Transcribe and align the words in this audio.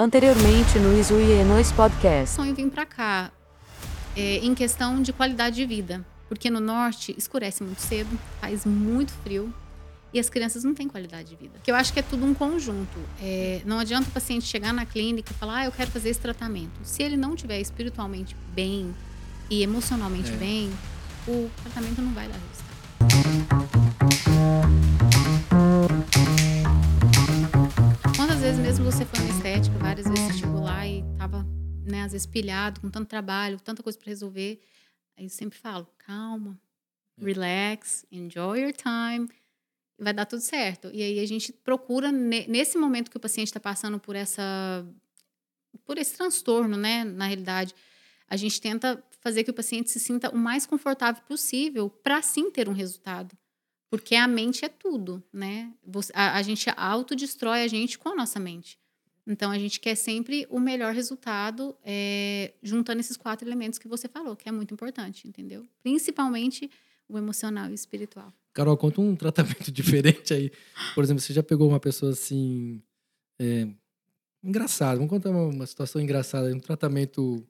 Anteriormente 0.00 0.78
no 0.78 0.98
Isu 0.98 1.20
e 1.20 1.44
Nois 1.44 1.70
Podcast. 1.70 2.36
Sonho 2.36 2.54
vir 2.54 2.70
para 2.70 2.86
cá 2.86 3.30
é, 4.16 4.38
em 4.38 4.54
questão 4.54 5.02
de 5.02 5.12
qualidade 5.12 5.56
de 5.56 5.66
vida. 5.66 6.02
Porque 6.30 6.48
no 6.48 6.60
norte 6.60 7.14
escurece 7.18 7.62
muito 7.62 7.82
cedo, 7.82 8.08
faz 8.40 8.64
muito 8.64 9.12
frio 9.22 9.52
e 10.10 10.18
as 10.18 10.30
crianças 10.30 10.64
não 10.64 10.72
têm 10.72 10.88
qualidade 10.88 11.28
de 11.28 11.36
vida. 11.36 11.58
Que 11.62 11.70
eu 11.70 11.74
acho 11.74 11.92
que 11.92 11.98
é 11.98 12.02
tudo 12.02 12.24
um 12.24 12.32
conjunto. 12.32 12.98
É, 13.20 13.60
não 13.66 13.78
adianta 13.78 14.08
o 14.08 14.12
paciente 14.12 14.46
chegar 14.46 14.72
na 14.72 14.86
clínica 14.86 15.30
e 15.30 15.34
falar, 15.34 15.58
ah, 15.58 15.64
eu 15.66 15.72
quero 15.72 15.90
fazer 15.90 16.08
esse 16.08 16.20
tratamento. 16.20 16.80
Se 16.82 17.02
ele 17.02 17.18
não 17.18 17.36
tiver 17.36 17.60
espiritualmente 17.60 18.34
bem 18.54 18.94
e 19.50 19.62
emocionalmente 19.62 20.32
É. 20.32 20.36
bem, 20.36 20.72
o 21.28 21.50
tratamento 21.62 22.00
não 22.00 22.14
vai 22.14 22.28
dar 22.28 22.38
resultado. 22.48 23.61
Mesmo 28.72 28.90
você 28.90 29.04
foi 29.04 29.18
na 29.26 29.30
estética, 29.36 29.78
várias 29.78 30.06
vezes 30.08 30.38
chegou 30.38 30.62
lá 30.62 30.86
e 30.86 31.04
tava, 31.18 31.46
né, 31.84 32.04
às 32.04 32.12
vezes 32.12 32.26
pilhado, 32.26 32.80
com 32.80 32.88
tanto 32.88 33.06
trabalho, 33.06 33.60
tanta 33.60 33.82
coisa 33.82 33.98
para 33.98 34.08
resolver. 34.08 34.62
Aí 35.14 35.24
eu 35.24 35.28
sempre 35.28 35.58
falo, 35.58 35.86
calma, 35.98 36.58
relax, 37.18 38.06
enjoy 38.10 38.62
your 38.62 38.72
time, 38.72 39.28
vai 39.98 40.14
dar 40.14 40.24
tudo 40.24 40.40
certo. 40.40 40.88
E 40.90 41.02
aí 41.02 41.20
a 41.20 41.26
gente 41.26 41.52
procura, 41.52 42.10
ne- 42.10 42.46
nesse 42.46 42.78
momento 42.78 43.10
que 43.10 43.16
o 43.18 43.20
paciente 43.20 43.48
está 43.48 43.60
passando 43.60 44.00
por 44.00 44.16
essa 44.16 44.42
por 45.84 45.98
esse 45.98 46.16
transtorno, 46.16 46.74
né, 46.74 47.04
na 47.04 47.26
realidade, 47.26 47.74
a 48.26 48.38
gente 48.38 48.58
tenta 48.58 49.04
fazer 49.20 49.44
que 49.44 49.50
o 49.50 49.54
paciente 49.54 49.90
se 49.90 50.00
sinta 50.00 50.30
o 50.30 50.38
mais 50.38 50.64
confortável 50.64 51.22
possível 51.24 51.90
para 51.90 52.22
sim 52.22 52.50
ter 52.50 52.70
um 52.70 52.72
resultado. 52.72 53.36
Porque 53.92 54.14
a 54.14 54.26
mente 54.26 54.64
é 54.64 54.70
tudo, 54.70 55.22
né? 55.30 55.70
A, 56.14 56.38
a 56.38 56.42
gente 56.42 56.66
autodestrói 56.74 57.62
a 57.62 57.68
gente 57.68 57.98
com 57.98 58.08
a 58.08 58.14
nossa 58.14 58.40
mente. 58.40 58.78
Então, 59.26 59.50
a 59.50 59.58
gente 59.58 59.78
quer 59.78 59.96
sempre 59.96 60.46
o 60.48 60.58
melhor 60.58 60.94
resultado, 60.94 61.76
é, 61.84 62.54
juntando 62.62 63.00
esses 63.00 63.18
quatro 63.18 63.46
elementos 63.46 63.78
que 63.78 63.86
você 63.86 64.08
falou, 64.08 64.34
que 64.34 64.48
é 64.48 64.52
muito 64.52 64.72
importante, 64.72 65.28
entendeu? 65.28 65.66
Principalmente 65.82 66.70
o 67.06 67.18
emocional 67.18 67.68
e 67.68 67.72
o 67.72 67.74
espiritual. 67.74 68.32
Carol, 68.54 68.78
conta 68.78 69.02
um 69.02 69.14
tratamento 69.14 69.68
diferente 69.70 70.32
aí. 70.32 70.50
Por 70.94 71.04
exemplo, 71.04 71.20
você 71.20 71.34
já 71.34 71.42
pegou 71.42 71.68
uma 71.68 71.78
pessoa 71.78 72.12
assim. 72.12 72.82
É, 73.38 73.68
engraçada. 74.42 74.96
Vamos 74.96 75.10
contar 75.10 75.28
uma, 75.28 75.48
uma 75.48 75.66
situação 75.66 76.00
engraçada. 76.00 76.48
Um 76.48 76.58
tratamento 76.58 77.46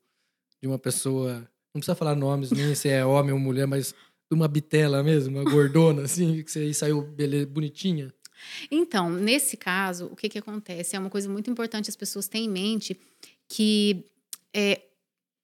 de 0.60 0.66
uma 0.66 0.76
pessoa. 0.76 1.34
Não 1.72 1.78
precisa 1.78 1.94
falar 1.94 2.16
nomes, 2.16 2.50
nem 2.50 2.74
se 2.74 2.88
é 2.88 3.06
homem 3.06 3.32
ou 3.32 3.38
mulher, 3.38 3.68
mas 3.68 3.94
de 4.32 4.34
uma 4.34 4.48
bitela 4.48 5.02
mesmo, 5.02 5.38
uma 5.38 5.50
gordona, 5.50 6.02
assim, 6.08 6.42
que 6.42 6.50
você 6.50 6.60
aí 6.60 6.74
saiu 6.74 7.02
bele- 7.02 7.44
bonitinha. 7.44 8.12
Então, 8.70 9.10
nesse 9.10 9.56
caso, 9.56 10.06
o 10.06 10.16
que, 10.16 10.28
que 10.28 10.38
acontece? 10.38 10.96
É 10.96 10.98
uma 10.98 11.10
coisa 11.10 11.28
muito 11.28 11.50
importante 11.50 11.90
as 11.90 11.96
pessoas 11.96 12.26
terem 12.26 12.46
em 12.46 12.50
mente 12.50 12.98
que 13.46 14.06
é, 14.54 14.80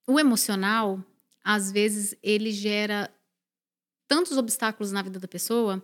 o 0.07 0.19
emocional, 0.19 1.01
às 1.43 1.71
vezes, 1.71 2.15
ele 2.23 2.51
gera 2.51 3.09
tantos 4.07 4.37
obstáculos 4.37 4.91
na 4.91 5.03
vida 5.03 5.19
da 5.19 5.27
pessoa. 5.27 5.81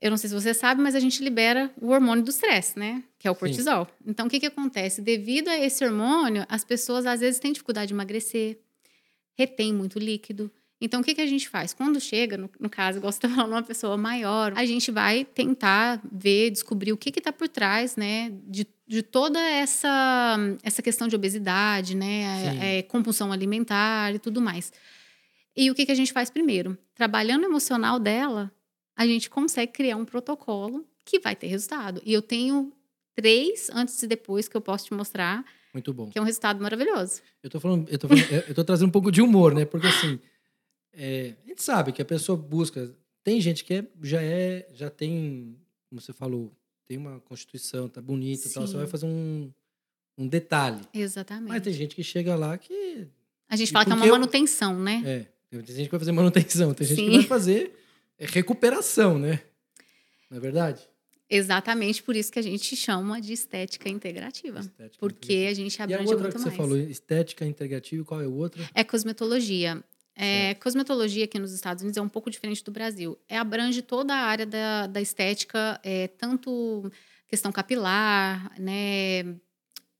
Eu 0.00 0.10
não 0.10 0.16
sei 0.16 0.28
se 0.30 0.34
você 0.34 0.54
sabe, 0.54 0.80
mas 0.80 0.94
a 0.94 1.00
gente 1.00 1.22
libera 1.22 1.70
o 1.80 1.88
hormônio 1.88 2.24
do 2.24 2.30
estresse, 2.30 2.78
né? 2.78 3.04
Que 3.18 3.28
é 3.28 3.30
o 3.30 3.34
Sim. 3.34 3.40
cortisol. 3.40 3.86
Então, 4.06 4.26
o 4.26 4.30
que, 4.30 4.40
que 4.40 4.46
acontece? 4.46 5.02
Devido 5.02 5.48
a 5.48 5.58
esse 5.58 5.84
hormônio, 5.84 6.46
as 6.48 6.64
pessoas 6.64 7.04
às 7.04 7.20
vezes 7.20 7.38
têm 7.38 7.52
dificuldade 7.52 7.88
de 7.88 7.94
emagrecer, 7.94 8.58
retém 9.36 9.74
muito 9.74 9.98
líquido. 9.98 10.50
Então, 10.80 11.00
o 11.00 11.04
que, 11.04 11.14
que 11.14 11.20
a 11.20 11.26
gente 11.26 11.48
faz? 11.48 11.74
Quando 11.74 12.00
chega, 12.00 12.36
no, 12.36 12.48
no 12.60 12.70
caso, 12.70 12.98
igual 12.98 13.10
você 13.10 13.18
está 13.18 13.28
falando, 13.28 13.52
uma 13.52 13.62
pessoa 13.62 13.96
maior, 13.96 14.52
a 14.56 14.64
gente 14.64 14.90
vai 14.90 15.24
tentar 15.24 16.00
ver, 16.10 16.50
descobrir 16.50 16.92
o 16.92 16.96
que 16.96 17.08
está 17.10 17.32
por 17.32 17.48
trás, 17.48 17.96
né, 17.96 18.32
de, 18.46 18.66
de 18.86 19.02
toda 19.02 19.40
essa, 19.40 20.36
essa 20.62 20.80
questão 20.80 21.08
de 21.08 21.16
obesidade, 21.16 21.96
né, 21.96 22.52
Sim. 22.52 22.58
é, 22.62 22.82
compulsão 22.82 23.32
alimentar 23.32 24.14
e 24.14 24.18
tudo 24.20 24.40
mais. 24.40 24.72
E 25.56 25.70
o 25.70 25.74
que, 25.74 25.84
que 25.84 25.90
a 25.92 25.96
gente 25.96 26.12
faz 26.12 26.30
primeiro? 26.30 26.78
Trabalhando 26.94 27.42
o 27.42 27.46
emocional 27.46 27.98
dela, 27.98 28.52
a 28.96 29.04
gente 29.04 29.28
consegue 29.28 29.72
criar 29.72 29.96
um 29.96 30.04
protocolo 30.04 30.86
que 31.04 31.18
vai 31.18 31.34
ter 31.34 31.48
resultado. 31.48 32.00
E 32.04 32.12
eu 32.12 32.22
tenho 32.22 32.72
três 33.16 33.68
antes 33.74 34.00
e 34.02 34.06
depois 34.06 34.46
que 34.46 34.56
eu 34.56 34.60
posso 34.60 34.84
te 34.86 34.94
mostrar, 34.94 35.44
Muito 35.74 35.92
bom. 35.92 36.08
que 36.08 36.18
é 36.18 36.22
um 36.22 36.24
resultado 36.24 36.62
maravilhoso. 36.62 37.20
Eu 37.42 37.50
tô 37.50 37.58
falando, 37.58 37.88
eu 37.88 37.98
tô, 37.98 38.06
falando- 38.06 38.30
eu 38.48 38.54
tô 38.54 38.62
trazendo 38.64 38.88
um 38.88 38.92
pouco 38.92 39.10
de 39.10 39.20
humor, 39.20 39.52
né? 39.52 39.64
Porque 39.64 39.88
assim, 39.88 40.20
é, 40.98 41.34
a 41.44 41.48
gente 41.48 41.62
sabe 41.62 41.92
que 41.92 42.02
a 42.02 42.04
pessoa 42.04 42.36
busca. 42.36 42.92
Tem 43.22 43.40
gente 43.40 43.64
que 43.64 43.74
é, 43.74 43.84
já 44.02 44.20
é, 44.22 44.68
já 44.72 44.90
tem, 44.90 45.56
como 45.88 46.00
você 46.00 46.12
falou, 46.12 46.52
tem 46.86 46.96
uma 46.98 47.20
constituição, 47.20 47.88
tá 47.88 48.00
bonita 48.00 48.48
e 48.48 48.50
tal. 48.50 48.66
Você 48.66 48.72
Sim. 48.72 48.78
vai 48.78 48.86
fazer 48.86 49.06
um, 49.06 49.52
um 50.16 50.26
detalhe. 50.26 50.80
Exatamente. 50.92 51.48
Mas 51.48 51.62
tem 51.62 51.72
gente 51.72 51.94
que 51.94 52.02
chega 52.02 52.34
lá 52.34 52.58
que. 52.58 53.06
A 53.48 53.56
gente 53.56 53.70
fala 53.70 53.84
que 53.84 53.90
é 53.90 53.94
uma 53.94 54.00
porque 54.00 54.10
eu- 54.10 54.14
manutenção, 54.18 54.78
né? 54.78 55.02
É, 55.52 55.58
tem 55.62 55.76
gente 55.76 55.84
que 55.86 55.90
vai 55.90 56.00
fazer 56.00 56.12
manutenção, 56.12 56.74
tem 56.74 56.86
gente 56.86 56.96
que 57.00 57.10
Sim. 57.10 57.16
vai 57.18 57.26
fazer 57.26 57.72
é, 58.18 58.26
recuperação, 58.26 59.18
né? 59.18 59.40
Não 60.30 60.36
é 60.36 60.40
verdade? 60.40 60.82
Exatamente 61.30 62.02
por 62.02 62.16
isso 62.16 62.32
que 62.32 62.38
a 62.38 62.42
gente 62.42 62.74
chama 62.74 63.20
de 63.20 63.34
estética 63.34 63.88
integrativa. 63.88 64.60
Estética 64.60 64.96
Porque 64.98 65.46
a 65.50 65.54
gente 65.54 65.74
integrativa. 65.74 65.90
E 65.90 65.92
a 65.92 65.96
abrange 65.96 66.12
outra 66.14 66.22
muito 66.22 66.34
que 66.36 66.40
você 66.40 66.48
mais. 66.48 66.56
falou, 66.56 66.76
estética 66.78 67.44
integrativa, 67.46 68.04
qual 68.04 68.20
é 68.22 68.26
o 68.26 68.32
outro? 68.34 68.66
É 68.74 68.82
cosmetologia. 68.82 69.82
É, 70.20 70.54
cosmetologia 70.54 71.24
aqui 71.24 71.38
nos 71.38 71.52
Estados 71.52 71.82
Unidos 71.82 71.96
é 71.96 72.02
um 72.02 72.08
pouco 72.08 72.28
diferente 72.28 72.62
do 72.64 72.72
Brasil. 72.72 73.16
É, 73.28 73.38
abrange 73.38 73.82
toda 73.82 74.12
a 74.12 74.18
área 74.18 74.44
da, 74.44 74.88
da 74.88 75.00
estética, 75.00 75.80
é, 75.84 76.08
tanto 76.08 76.90
questão 77.28 77.52
capilar, 77.52 78.52
né? 78.58 79.36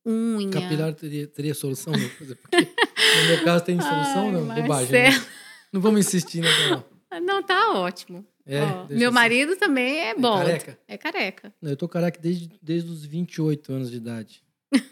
Unha. 0.05 0.51
Capilar 0.51 0.93
teria, 0.95 1.27
teria 1.27 1.55
solução? 1.55 1.93
Não? 1.93 2.09
Porque 2.09 2.25
no 3.23 3.29
meu 3.29 3.45
caso 3.45 3.65
tem 3.65 3.81
solução, 3.81 4.27
Ai, 4.27 4.33
não? 4.33 4.41
Bobagem. 4.47 4.93
né? 4.93 5.03
Marcelo. 5.11 5.27
Não 5.73 5.81
vamos 5.81 6.01
insistir, 6.01 6.41
né, 6.41 6.49
Carol? 6.57 6.85
Não, 7.23 7.43
tá 7.43 7.75
ótimo. 7.75 8.27
É, 8.45 8.63
Ó, 8.63 8.87
meu 8.89 9.09
assim. 9.11 9.15
marido 9.15 9.57
também 9.57 9.99
é 10.01 10.15
bom. 10.15 10.39
careca? 10.39 10.79
É 10.89 10.97
careca. 10.97 11.55
Não, 11.61 11.71
eu 11.71 11.77
tô 11.77 11.87
careca 11.87 12.19
desde, 12.21 12.51
desde 12.63 12.91
os 12.91 13.05
28 13.05 13.73
anos 13.73 13.91
de 13.91 13.97
idade. 13.99 14.43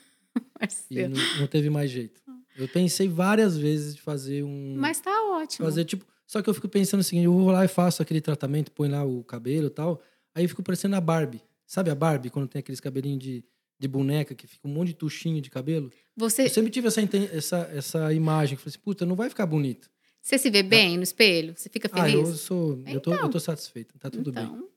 E 0.90 1.00
Marcelo. 1.00 1.14
não, 1.16 1.40
não 1.40 1.46
teve 1.46 1.70
mais 1.70 1.90
jeito. 1.90 2.20
Eu 2.58 2.68
pensei 2.68 3.08
várias 3.08 3.56
vezes 3.56 3.94
de 3.94 4.00
fazer 4.02 4.42
um. 4.44 4.74
Mas 4.76 5.00
tá 5.00 5.10
ótimo. 5.32 5.64
Fazer 5.66 5.84
tipo. 5.84 6.04
Só 6.26 6.42
que 6.42 6.48
eu 6.50 6.54
fico 6.54 6.68
pensando 6.68 7.00
o 7.00 7.04
seguinte: 7.04 7.24
eu 7.24 7.32
vou 7.32 7.50
lá 7.50 7.64
e 7.64 7.68
faço 7.68 8.02
aquele 8.02 8.20
tratamento, 8.20 8.72
põe 8.72 8.88
lá 8.88 9.04
o 9.04 9.22
cabelo 9.24 9.66
e 9.66 9.70
tal. 9.70 10.00
Aí 10.34 10.44
eu 10.44 10.48
fico 10.48 10.62
parecendo 10.62 10.96
a 10.96 11.00
Barbie. 11.00 11.40
Sabe 11.66 11.90
a 11.90 11.94
Barbie, 11.94 12.30
quando 12.30 12.46
tem 12.48 12.60
aqueles 12.60 12.80
cabelinhos 12.80 13.18
de, 13.22 13.44
de 13.78 13.88
boneca 13.88 14.34
que 14.34 14.46
fica 14.46 14.68
um 14.68 14.70
monte 14.72 14.88
de 14.88 14.94
tuchinho 14.94 15.40
de 15.40 15.50
cabelo? 15.50 15.90
Você, 16.16 16.42
Eu 16.44 16.48
sempre 16.50 16.70
tive 16.70 16.86
essa, 16.88 17.00
essa, 17.32 17.58
essa 17.74 18.12
imagem. 18.12 18.56
que 18.56 18.62
Falei 18.62 18.70
assim, 18.74 18.78
puta, 18.84 19.04
não 19.04 19.16
vai 19.16 19.28
ficar 19.28 19.46
bonito. 19.46 19.90
você 20.22 20.38
se 20.38 20.48
vê 20.50 20.62
bem 20.62 20.96
no 20.96 21.02
espelho? 21.02 21.54
Você 21.56 21.68
fica 21.68 21.88
Ah, 21.92 22.04
feliz? 22.04 22.28
eu 22.28 22.34
sou. 22.36 22.82
Eu 22.86 23.00
tô, 23.00 23.12
eu 23.12 23.28
tô 23.28 23.40
satisfeito, 23.40 23.98
tá 23.98 24.08
tudo 24.10 24.30
bem. 24.32 24.44
então, 24.44 24.68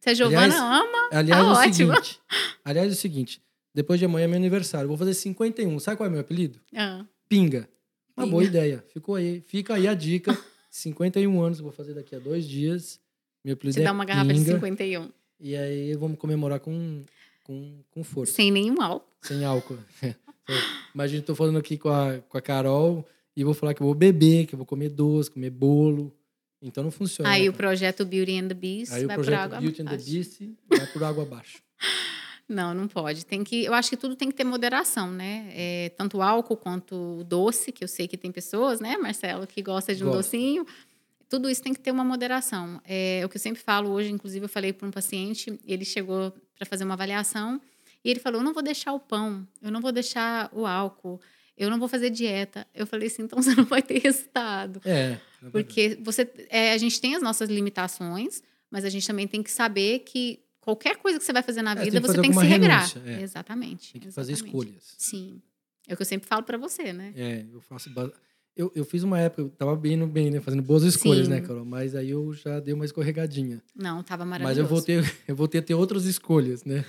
se 0.00 0.10
a 0.10 0.14
Giovana 0.14 0.42
Aliás- 0.42 0.60
ama, 0.60 1.08
Aliás, 1.12 1.28
tá 1.30 1.38
é 1.38 1.42
o 1.42 1.52
ótimo. 1.70 1.94
seguinte. 1.94 2.20
Aliás, 2.64 2.88
é 2.88 2.92
o 2.92 2.96
seguinte. 2.96 3.42
Depois 3.74 3.98
de 3.98 4.04
amanhã 4.04 4.24
é 4.24 4.28
meu 4.28 4.36
aniversário. 4.36 4.84
eu 4.84 4.88
Vou 4.88 4.98
fazer 4.98 5.14
51. 5.14 5.78
Sabe 5.80 5.96
qual 5.96 6.06
é 6.06 6.10
meu 6.10 6.20
apelido? 6.20 6.60
Ah, 6.76 7.04
Pinga. 7.28 7.68
Uma 8.16 8.24
Pinga. 8.24 8.30
boa 8.30 8.44
ideia. 8.44 8.84
Ficou 8.92 9.14
aí. 9.14 9.40
Fica 9.40 9.74
aí 9.74 9.88
a 9.88 9.94
dica. 9.94 10.36
51 10.70 11.40
anos, 11.40 11.60
vou 11.60 11.70
fazer 11.70 11.94
daqui 11.94 12.16
a 12.16 12.18
dois 12.18 12.48
dias. 12.48 13.00
Meu 13.44 13.54
apelido 13.54 13.76
te 13.76 13.82
é 13.82 13.84
dá 13.84 13.92
uma 13.92 14.04
garrafa 14.04 14.32
de 14.32 14.40
Pinga. 14.40 14.54
51. 14.54 15.10
E 15.40 15.56
aí 15.56 15.94
vamos 15.94 16.18
comemorar 16.18 16.58
com, 16.60 17.04
com, 17.44 17.80
com 17.90 18.02
força. 18.02 18.32
Sem 18.32 18.50
nenhum 18.50 18.80
álcool. 18.80 19.08
Sem 19.22 19.44
álcool. 19.44 19.78
Imagina, 20.94 21.20
eu 21.20 21.26
tô 21.26 21.34
falando 21.34 21.58
aqui 21.58 21.78
com 21.78 21.88
a, 21.90 22.18
com 22.28 22.38
a 22.38 22.40
Carol 22.40 23.06
e 23.36 23.44
vou 23.44 23.54
falar 23.54 23.74
que 23.74 23.82
eu 23.82 23.86
vou 23.86 23.94
beber, 23.94 24.46
que 24.46 24.54
eu 24.54 24.56
vou 24.56 24.66
comer 24.66 24.88
doce, 24.88 25.30
comer 25.30 25.50
bolo. 25.50 26.12
Então 26.60 26.82
não 26.82 26.90
funciona. 26.90 27.28
Aí 27.28 27.48
o 27.48 27.52
projeto 27.52 28.04
Beauty 28.04 28.38
and 28.38 28.48
the 28.48 28.54
Beast 28.54 28.92
Aí 28.92 29.04
o 29.04 29.06
vai 29.06 29.16
por 29.16 29.24
projeto 29.24 29.42
água 29.42 29.60
Beauty 29.60 29.82
and 29.82 29.84
the. 29.84 29.96
Beast 29.96 30.40
vai 30.68 30.86
por 30.86 31.04
água 31.04 31.22
abaixo. 31.24 31.62
Não, 32.48 32.74
não 32.74 32.86
pode. 32.86 33.24
Tem 33.24 33.42
que, 33.42 33.64
eu 33.64 33.72
acho 33.72 33.88
que 33.90 33.96
tudo 33.96 34.14
tem 34.16 34.28
que 34.28 34.34
ter 34.34 34.44
moderação, 34.44 35.10
né? 35.10 35.48
É, 35.52 35.88
tanto 35.96 36.18
o 36.18 36.22
álcool 36.22 36.56
quanto 36.56 36.94
o 37.20 37.24
doce, 37.24 37.72
que 37.72 37.82
eu 37.82 37.88
sei 37.88 38.06
que 38.06 38.16
tem 38.18 38.30
pessoas, 38.30 38.80
né, 38.80 38.96
Marcelo, 38.98 39.46
que 39.46 39.62
gosta 39.62 39.94
de 39.94 40.04
um 40.04 40.08
Gosto. 40.08 40.18
docinho. 40.18 40.66
Tudo 41.28 41.48
isso 41.48 41.62
tem 41.62 41.72
que 41.72 41.80
ter 41.80 41.90
uma 41.90 42.04
moderação. 42.04 42.80
É 42.84 43.22
o 43.24 43.28
que 43.28 43.36
eu 43.36 43.40
sempre 43.40 43.62
falo 43.62 43.90
hoje, 43.90 44.10
inclusive 44.10 44.44
eu 44.44 44.48
falei 44.48 44.72
para 44.72 44.86
um 44.86 44.90
paciente, 44.90 45.58
ele 45.66 45.84
chegou 45.84 46.32
para 46.54 46.66
fazer 46.66 46.84
uma 46.84 46.94
avaliação 46.94 47.60
e 48.04 48.10
ele 48.10 48.20
falou: 48.20 48.40
"Eu 48.40 48.44
não 48.44 48.52
vou 48.52 48.62
deixar 48.62 48.92
o 48.92 49.00
pão, 49.00 49.46
eu 49.62 49.70
não 49.70 49.80
vou 49.80 49.90
deixar 49.90 50.50
o 50.52 50.66
álcool, 50.66 51.18
eu 51.56 51.70
não 51.70 51.78
vou 51.78 51.88
fazer 51.88 52.10
dieta". 52.10 52.66
Eu 52.74 52.86
falei 52.86 53.08
assim: 53.08 53.22
"Então 53.22 53.40
você 53.42 53.54
não 53.54 53.64
vai 53.64 53.82
ter 53.82 53.98
resultado". 54.00 54.82
É. 54.84 55.18
verdade. 55.40 55.50
Porque 55.50 55.98
você, 56.02 56.30
é, 56.50 56.72
a 56.72 56.78
gente 56.78 57.00
tem 57.00 57.16
as 57.16 57.22
nossas 57.22 57.48
limitações, 57.48 58.42
mas 58.70 58.84
a 58.84 58.90
gente 58.90 59.06
também 59.06 59.26
tem 59.26 59.42
que 59.42 59.50
saber 59.50 60.00
que 60.00 60.43
qualquer 60.64 60.96
coisa 60.96 61.18
que 61.18 61.24
você 61.24 61.32
vai 61.32 61.42
fazer 61.42 61.62
na 61.62 61.72
É, 61.72 61.74
tem 61.76 61.84
vida, 61.84 62.00
que 62.00 62.06
você 62.06 62.16
fazer 62.16 62.22
tem 62.22 62.30
que 62.32 62.38
se 62.38 62.44
regrar. 62.46 62.92
é. 63.06 63.22
Exatamente. 63.22 63.92
Tem 63.92 64.00
que 64.02 64.10
fazer 64.10 64.32
exatamente. 64.32 64.56
escolhas. 64.58 64.94
Sim. 64.98 65.40
É 65.86 65.92
o 65.94 65.96
que 65.96 66.02
eu 66.02 66.06
sempre 66.06 66.26
falo 66.28 66.42
pra 66.42 66.56
você, 66.56 66.92
né? 66.92 67.12
É, 67.16 67.44
eu 67.52 67.60
faço. 67.60 67.90
Eu, 68.56 68.70
eu 68.74 68.84
fiz 68.84 69.02
uma 69.02 69.18
época, 69.18 69.42
eu 69.42 69.48
tava 69.50 69.74
bem 69.76 70.06
bem, 70.08 70.30
né? 70.30 70.40
Fazendo 70.40 70.62
boas 70.62 70.82
escolhas, 70.84 71.26
Sim. 71.26 71.32
né, 71.32 71.40
Carol? 71.40 71.64
Mas 71.64 71.94
aí 71.96 72.10
eu 72.10 72.32
já 72.32 72.60
dei 72.60 72.72
uma 72.72 72.84
escorregadinha. 72.84 73.60
Não, 73.74 74.02
tava 74.02 74.24
Mas 74.24 74.40
maravilhoso. 74.40 74.60
eu 74.60 74.66
voltei, 74.66 74.96
eu 75.28 75.36
voltei 75.36 75.60
a 75.60 75.62
ter 75.62 75.74
outras 75.74 76.04
escolhas, 76.04 76.64
né? 76.64 76.84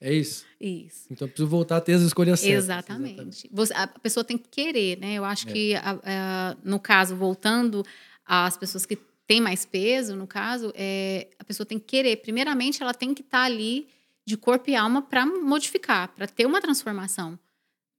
É 0.00 0.12
isso? 0.12 0.44
Isso. 0.60 1.06
Então 1.10 1.26
eu 1.26 1.30
preciso 1.30 1.48
voltar 1.48 1.76
a 1.76 1.80
ter 1.80 1.92
as 1.94 2.02
escolhas 2.02 2.40
certas. 2.40 2.64
Exatamente. 2.64 3.48
Você- 3.52 3.72
a 3.74 3.86
pessoa 3.86 4.24
tem 4.24 4.36
que 4.38 4.48
querer, 4.48 4.98
né? 4.98 5.14
Eu 5.14 5.24
acho 5.24 5.48
É. 5.48 5.52
que, 5.52 5.74
a- 5.74 6.00
a- 6.04 6.56
no 6.64 6.78
caso, 6.80 7.14
voltando 7.14 7.84
às 8.24 8.56
pessoas 8.56 8.84
que 8.86 8.96
têm 9.32 9.40
mais 9.40 9.64
peso, 9.64 10.14
no 10.14 10.26
caso, 10.26 10.70
é, 10.76 11.28
a 11.38 11.44
pessoa 11.44 11.64
tem 11.64 11.78
que 11.78 11.86
querer. 11.86 12.16
Primeiramente, 12.16 12.82
ela 12.82 12.92
tem 12.92 13.14
que 13.14 13.22
estar 13.22 13.44
ali 13.44 13.88
de 14.26 14.36
corpo 14.36 14.68
e 14.68 14.76
alma 14.76 15.00
para 15.00 15.24
modificar, 15.24 16.08
para 16.14 16.26
ter 16.26 16.44
uma 16.44 16.60
transformação. 16.60 17.38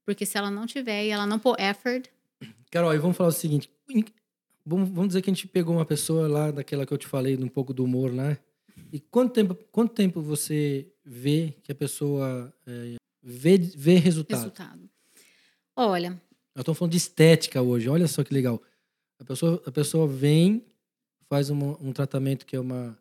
Porque 0.06 0.24
se 0.24 0.38
ela 0.38 0.48
não 0.48 0.64
tiver 0.64 1.06
e 1.06 1.08
ela 1.08 1.26
não 1.26 1.40
pôr 1.40 1.58
effort, 1.58 2.08
Carol, 2.70 2.94
e 2.94 2.98
vamos 2.98 3.16
falar 3.16 3.30
o 3.30 3.32
seguinte. 3.32 3.68
Vamos, 4.64 4.88
vamos 4.90 5.08
dizer 5.08 5.22
que 5.22 5.30
a 5.30 5.34
gente 5.34 5.48
pegou 5.48 5.74
uma 5.74 5.84
pessoa 5.84 6.28
lá, 6.28 6.52
daquela 6.52 6.86
que 6.86 6.94
eu 6.94 6.98
te 6.98 7.08
falei, 7.08 7.36
um 7.36 7.48
pouco 7.48 7.74
do 7.74 7.82
humor 7.82 8.14
lá. 8.14 8.38
E 8.92 9.00
quanto 9.00 9.32
tempo, 9.32 9.56
quanto 9.72 9.92
tempo 9.92 10.22
você 10.22 10.86
vê 11.04 11.52
que 11.64 11.72
a 11.72 11.74
pessoa 11.74 12.54
é, 12.64 12.94
vê, 13.20 13.58
vê 13.58 13.96
resultado? 13.96 14.38
resultado. 14.38 14.90
Olha, 15.74 16.10
Nós 16.54 16.60
estamos 16.60 16.78
falando 16.78 16.92
de 16.92 16.98
estética 16.98 17.60
hoje. 17.60 17.88
Olha 17.88 18.06
só 18.06 18.22
que 18.22 18.32
legal. 18.32 18.62
A 19.18 19.24
pessoa, 19.24 19.60
a 19.66 19.72
pessoa 19.72 20.06
vem, 20.06 20.64
faz 21.28 21.50
uma- 21.50 21.76
um 21.82 21.92
tratamento 21.92 22.44
que 22.46 22.56
é 22.56 22.60
uma. 22.60 22.98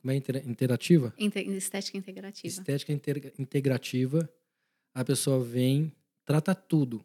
Como 0.00 0.10
é 0.12 0.16
intera- 0.16 0.42
interativa? 0.44 1.14
inte- 1.18 1.38
estética 1.40 1.96
integrativa. 1.96 2.46
Estética 2.46 2.92
integ- 2.92 3.32
integrativa. 3.38 4.28
A 4.94 5.04
pessoa 5.04 5.42
vem, 5.42 5.90
trata 6.24 6.54
tudo. 6.54 7.04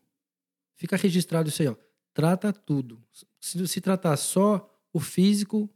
Fica 0.76 0.96
registrado 0.98 1.50
isso 1.50 1.62
aí, 1.62 1.68
ó. 1.70 1.76
Trata 2.14 2.52
tudo. 2.52 3.02
Se, 3.40 3.68
se 3.68 3.80
tratar 3.82 4.18
só 4.18 4.70
o 4.92 5.00
físico, 5.00 5.70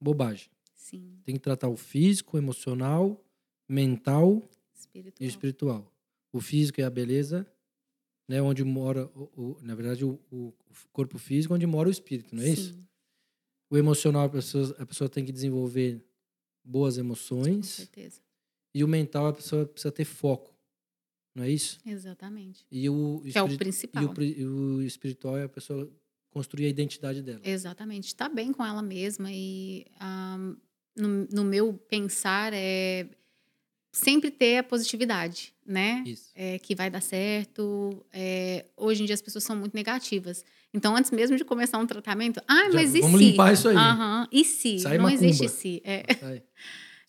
bobagem. 0.00 0.48
Sim, 0.74 1.18
Tem 1.24 1.34
que 1.34 1.40
tratar 1.40 1.68
o 1.68 1.76
físico, 1.76 2.36
o 2.36 2.40
emocional, 2.40 3.20
mental 3.68 4.48
espiritual. 4.74 5.16
e 5.20 5.26
o 5.26 5.28
espiritual. 5.28 5.92
O 6.32 6.40
físico 6.40 6.80
é 6.80 6.84
a 6.84 6.90
beleza, 6.90 7.46
né? 8.28 8.40
Onde 8.42 8.62
mora, 8.62 9.06
o, 9.14 9.22
o- 9.36 9.58
na 9.62 9.74
verdade, 9.74 10.04
o, 10.04 10.18
o 10.30 10.52
corpo 10.92 11.18
físico, 11.18 11.54
onde 11.54 11.66
mora 11.66 11.88
o 11.88 11.92
espírito, 11.92 12.34
não 12.34 12.42
é 12.42 12.48
isso? 12.50 12.78
O 13.70 13.76
emocional, 13.76 14.26
a 14.26 14.28
pessoa, 14.28 14.74
a 14.78 14.86
pessoa 14.86 15.08
tem 15.08 15.24
que 15.24 15.32
desenvolver 15.32 16.04
boas 16.62 16.94
com 16.94 17.00
emoções. 17.00 17.66
certeza. 17.66 18.20
E 18.74 18.82
o 18.82 18.88
mental, 18.88 19.26
a 19.26 19.32
pessoa 19.32 19.66
precisa 19.66 19.92
ter 19.92 20.04
foco, 20.04 20.52
não 21.34 21.44
é 21.44 21.50
isso? 21.50 21.78
Exatamente. 21.86 22.66
E 22.70 22.88
o, 22.88 23.20
Que 23.24 23.38
é 23.38 23.42
o 23.42 23.56
principal. 23.56 24.02
e 24.02 24.06
o, 24.06 24.22
e 24.22 24.44
o 24.44 24.82
espiritual 24.82 25.36
é 25.38 25.44
a 25.44 25.48
pessoa 25.48 25.90
construir 26.30 26.66
a 26.66 26.68
identidade 26.68 27.22
dela. 27.22 27.40
Exatamente. 27.44 28.08
Está 28.08 28.28
bem 28.28 28.52
com 28.52 28.64
ela 28.64 28.82
mesma 28.82 29.30
e 29.30 29.86
ah, 30.00 30.36
no, 30.96 31.26
no 31.32 31.44
meu 31.44 31.74
pensar 31.74 32.52
é 32.52 33.08
sempre 33.94 34.30
ter 34.30 34.58
a 34.58 34.62
positividade, 34.62 35.54
né? 35.64 36.02
Isso. 36.04 36.24
É, 36.34 36.58
que 36.58 36.74
vai 36.74 36.90
dar 36.90 37.00
certo. 37.00 38.04
É, 38.12 38.64
hoje 38.76 39.02
em 39.02 39.06
dia 39.06 39.14
as 39.14 39.22
pessoas 39.22 39.44
são 39.44 39.56
muito 39.56 39.72
negativas. 39.74 40.44
Então, 40.72 40.96
antes 40.96 41.10
mesmo 41.12 41.36
de 41.36 41.44
começar 41.44 41.78
um 41.78 41.86
tratamento, 41.86 42.42
ah, 42.48 42.64
Já 42.66 42.72
mas 42.72 42.94
e 42.94 43.00
vamos 43.00 43.20
se? 43.20 43.26
limpar 43.30 43.52
isso 43.52 43.68
aí. 43.68 43.76
Aham, 43.76 44.28
e 44.32 44.44
se? 44.44 44.78
Sai 44.80 44.98
não 44.98 45.04
macumba. 45.04 45.24
existe 45.24 45.48
se. 45.48 45.80
É, 45.84 46.02
Sai, 46.20 46.42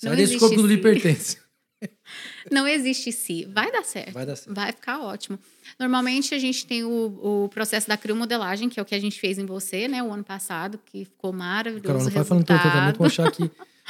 Não 0.03 0.09
Sai 0.09 0.17
desse 0.17 0.21
existe 0.23 0.39
corpo 0.39 0.55
que 0.55 0.61
não 0.61 0.67
lhe 0.69 0.75
se. 0.75 0.81
pertence. 0.81 1.37
não 2.51 2.67
existe 2.67 3.11
se. 3.11 3.45
Vai 3.45 3.71
dar 3.71 3.83
certo. 3.83 4.13
Vai 4.13 4.25
dar 4.25 4.35
certo. 4.35 4.55
Vai 4.55 4.71
ficar 4.71 4.99
ótimo. 5.01 5.39
Normalmente 5.79 6.35
a 6.35 6.39
gente 6.39 6.65
tem 6.67 6.83
o, 6.83 7.43
o 7.45 7.49
processo 7.49 7.87
da 7.87 7.97
criomodelagem, 7.97 8.69
que 8.69 8.79
é 8.79 8.83
o 8.83 8.85
que 8.85 8.93
a 8.95 8.99
gente 8.99 9.19
fez 9.19 9.37
em 9.39 9.45
você, 9.45 9.87
né, 9.87 10.01
o 10.03 10.11
ano 10.11 10.23
passado, 10.23 10.79
que 10.85 11.05
ficou 11.05 11.33
maravilhoso. 11.33 11.87
Carol, 11.87 12.03
não 12.03 12.11
vai 12.11 12.23
falando 12.23 12.45
todo 12.45 12.61
tratamento, 12.61 12.97
vão 12.97 13.07
achar 13.07 13.31
que. 13.31 13.49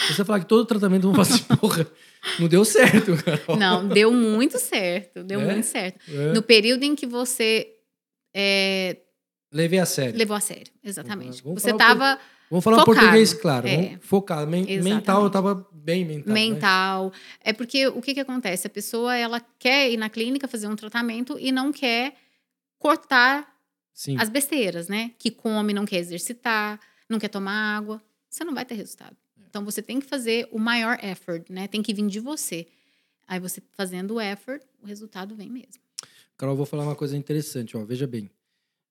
Você 0.10 0.26
falar 0.26 0.40
que 0.42 0.46
todo 0.48 0.66
tratamento 0.66 1.04
vão 1.12 1.16
fazer, 1.16 1.44
porra, 1.60 1.88
não 2.40 2.48
deu 2.48 2.66
certo, 2.66 3.12
Carol. 3.24 3.58
Não, 3.58 3.88
deu 3.88 4.12
muito 4.12 4.60
certo. 4.60 5.24
Deu 5.24 5.40
É? 5.42 5.46
muito 5.54 5.66
certo. 5.66 6.00
É. 6.10 6.34
No 6.34 6.42
período 6.42 6.84
em 6.84 6.96
que 6.96 7.06
você 7.06 7.72
é, 8.36 8.98
Levei 9.52 9.80
a 9.80 9.86
sério. 9.86 10.18
levou 10.18 10.36
a 10.36 10.40
sério, 10.42 10.72
exatamente. 10.84 11.42
Vamos 11.44 11.62
você 11.62 11.72
estava 11.72 12.20
Vamos 12.50 12.64
falar 12.64 12.78
Focado. 12.80 12.92
um 12.92 13.02
português, 13.02 13.34
claro. 13.34 13.68
É. 13.68 13.98
Focar. 14.02 14.46
Men- 14.46 14.62
Exatamente. 14.70 14.84
mental, 14.84 15.24
eu 15.24 15.30
tava 15.32 15.68
bem 15.74 16.06
mental. 16.06 16.28
né? 16.28 16.34
mental. 16.34 17.12
É 17.42 17.52
porque 17.54 17.88
o 17.88 18.02
que, 18.02 18.14
que 18.14 18.20
acontece? 18.20 18.68
A 18.68 18.70
pessoa 18.70 19.16
ela 19.16 19.42
quer 19.58 19.90
ir 19.90 19.98
na 19.98 20.10
clínica 20.10 20.48
fazer 20.48 20.68
um 20.68 20.76
tratamento 20.76 21.38
e 21.40 21.52
não 21.52 21.72
quer 21.72 22.14
cortar 22.78 23.48
Sim. 23.94 24.18
as 24.20 24.30
besteiras, 24.30 24.88
né? 24.88 25.12
Que 25.18 25.32
come, 25.32 25.74
não 25.74 25.86
quer 25.86 25.98
exercitar, 25.98 26.80
não 27.10 27.18
quer 27.18 27.30
tomar 27.30 27.78
água. 27.78 28.00
Você 28.30 28.44
não 28.44 28.54
vai 28.54 28.64
ter 28.66 28.76
resultado. 28.76 29.16
Então 29.56 29.64
você 29.64 29.82
tem 29.82 30.02
que 30.02 30.06
fazer 30.06 30.50
o 30.52 30.60
maior 30.60 31.00
effort, 31.02 31.50
né? 31.50 31.66
Tem 31.66 31.82
que 31.82 31.94
vir 31.94 32.06
de 32.08 32.20
você. 32.20 32.68
Aí 33.26 33.40
você 33.40 33.64
fazendo 33.72 34.16
o 34.16 34.20
effort, 34.20 34.62
o 34.84 34.86
resultado 34.86 35.34
vem 35.34 35.50
mesmo. 35.50 35.82
Carol, 36.36 36.52
eu 36.52 36.58
vou 36.58 36.66
falar 36.66 36.84
uma 36.84 36.94
coisa 36.94 37.16
interessante, 37.16 37.78
ó. 37.78 37.86
Veja 37.86 38.06
bem. 38.06 38.30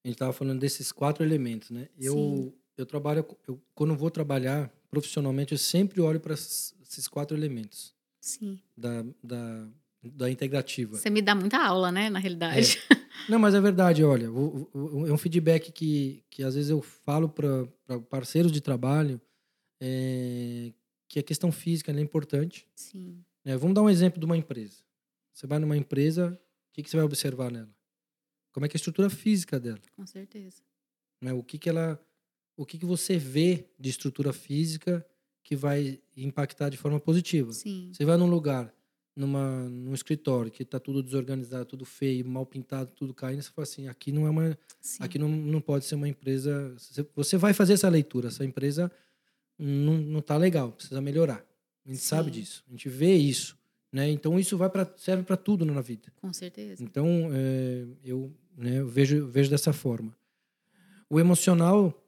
A 0.03 0.09
gente 0.09 0.17
tava 0.17 0.33
falando 0.33 0.59
desses 0.59 0.91
quatro 0.91 1.23
elementos, 1.23 1.69
né? 1.69 1.91
Eu, 2.01 2.15
Sim. 2.15 2.53
eu 2.79 2.87
trabalho, 2.87 3.27
eu, 3.47 3.61
quando 3.75 3.95
vou 3.95 4.11
trabalhar 4.11 4.73
profissionalmente, 4.89 5.53
eu 5.53 5.59
sempre 5.59 6.01
olho 6.01 6.19
para 6.19 6.33
esses 6.33 7.09
quatro 7.09 7.37
elementos 7.37 7.95
Sim. 8.19 8.59
da, 8.75 9.05
da, 9.23 9.69
da 10.03 10.31
integrativa. 10.31 10.97
Você 10.97 11.11
me 11.11 11.21
dá 11.21 11.35
muita 11.35 11.59
aula, 11.63 11.93
né? 11.93 12.09
Na 12.09 12.19
realidade. 12.19 12.81
Não, 13.29 13.39
mas 13.39 13.55
é 13.55 13.61
verdade, 13.61 14.03
olha, 14.03 14.25
é 14.25 15.13
um 15.13 15.19
feedback 15.19 15.71
que, 15.73 16.25
que 16.31 16.43
às 16.43 16.55
vezes 16.55 16.71
eu 16.71 16.81
falo 16.81 17.29
para 17.29 17.69
parceiros 18.09 18.51
de 18.51 18.63
trabalho 18.63 19.21
é, 19.87 20.73
que 21.07 21.19
a 21.19 21.23
questão 21.23 21.53
física 21.53 21.93
é 21.93 22.01
importante. 22.01 22.67
Sim. 22.75 23.23
né? 23.45 23.55
Vamos 23.57 23.75
dar 23.75 23.83
um 23.83 23.91
exemplo 23.91 24.19
de 24.19 24.25
uma 24.25 24.37
empresa. 24.37 24.79
Você 25.33 25.47
vai 25.47 25.59
numa 25.59 25.77
empresa, 25.77 26.33
o 26.71 26.73
que, 26.73 26.83
que 26.83 26.89
você 26.89 26.97
vai 26.97 27.05
observar 27.05 27.51
nela? 27.53 27.69
Como 28.51 28.65
é 28.65 28.69
que 28.69 28.77
é 28.77 28.79
a 28.79 28.81
estrutura 28.81 29.11
física 29.11 29.61
dela? 29.61 29.81
Com 29.95 30.07
certeza. 30.07 30.63
né? 31.21 31.33
O 31.35 31.43
que 31.43 31.59
que 31.59 31.69
ela, 31.69 32.01
o 32.57 32.65
que 32.65 32.79
que 32.79 32.87
você 32.87 33.19
vê 33.19 33.69
de 33.79 33.91
estrutura 33.91 34.33
física 34.33 35.05
que 35.43 35.55
vai 35.55 36.01
impactar 36.17 36.71
de 36.71 36.79
forma 36.79 36.99
positiva? 36.99 37.53
Sim. 37.53 37.91
Você 37.93 38.05
vai 38.07 38.17
num 38.17 38.31
lugar, 38.31 38.73
numa, 39.15 39.69
num 39.69 39.93
escritório 39.93 40.51
que 40.51 40.63
está 40.63 40.81
tudo 40.81 41.03
desorganizado, 41.03 41.67
tudo 41.67 41.85
feio, 41.85 42.25
mal 42.25 42.47
pintado, 42.47 42.91
tudo 42.95 43.13
caindo, 43.13 43.43
você 43.43 43.51
fala 43.51 43.65
assim, 43.65 43.89
aqui 43.89 44.11
não 44.13 44.27
é 44.27 44.31
uma, 44.31 44.59
Sim. 44.81 45.03
aqui 45.03 45.19
não, 45.19 45.29
não 45.29 45.61
pode 45.61 45.85
ser 45.85 45.97
uma 45.97 46.09
empresa. 46.09 46.75
Você 47.15 47.37
vai 47.37 47.53
fazer 47.53 47.75
essa 47.75 47.89
leitura, 47.89 48.29
essa 48.29 48.45
empresa 48.45 48.91
não, 49.65 49.95
não 49.95 50.21
tá 50.21 50.37
legal, 50.37 50.73
precisa 50.73 51.01
melhorar. 51.01 51.45
A 51.85 51.89
gente 51.89 52.03
sabe 52.03 52.33
Sim. 52.33 52.41
disso, 52.41 52.65
a 52.67 52.71
gente 52.71 52.89
vê 52.89 53.15
isso, 53.15 53.59
né? 53.93 54.11
Então 54.11 54.39
isso 54.39 54.57
vai 54.57 54.69
para 54.69 54.91
serve 54.97 55.23
para 55.23 55.37
tudo 55.37 55.65
na 55.65 55.81
vida. 55.81 56.13
Com 56.17 56.33
certeza. 56.33 56.83
Então, 56.83 57.31
é, 57.33 57.87
eu, 58.03 58.33
né, 58.57 58.81
eu 58.81 58.89
vejo, 58.89 59.27
vejo 59.27 59.51
dessa 59.51 59.73
forma. 59.73 60.17
O 61.09 61.21
emocional, 61.21 62.03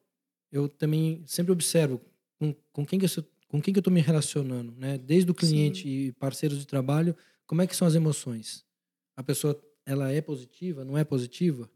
eu 0.50 0.68
também 0.68 1.22
sempre 1.26 1.52
observo 1.52 2.00
com, 2.38 2.54
com 2.72 2.84
quem 2.84 2.98
que 2.98 3.04
eu 3.04 3.24
com 3.48 3.62
quem 3.62 3.72
que 3.72 3.78
eu 3.78 3.80
estou 3.80 3.92
me 3.92 4.00
relacionando, 4.00 4.74
né? 4.76 4.98
Desde 4.98 5.30
o 5.30 5.34
cliente 5.34 5.88
e 5.88 6.12
parceiros 6.12 6.58
de 6.58 6.66
trabalho, 6.66 7.16
como 7.46 7.62
é 7.62 7.66
que 7.66 7.76
são 7.76 7.86
as 7.86 7.94
emoções? 7.94 8.64
A 9.16 9.22
pessoa, 9.22 9.58
ela 9.84 10.10
é 10.10 10.20
positiva, 10.20 10.84
não 10.84 10.98
é 10.98 11.04
positiva, 11.04 11.70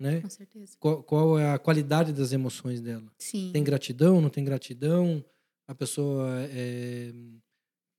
né? 0.00 0.22
Com 0.22 0.30
certeza. 0.30 0.76
Qual, 0.80 1.02
qual 1.02 1.38
é 1.38 1.52
a 1.52 1.58
qualidade 1.58 2.12
das 2.12 2.32
emoções 2.32 2.80
dela? 2.80 3.04
Sim. 3.18 3.50
Tem 3.52 3.62
gratidão, 3.62 4.20
não 4.20 4.30
tem 4.30 4.42
gratidão? 4.42 5.22
A 5.68 5.74
pessoa 5.74 6.26
é, 6.50 7.12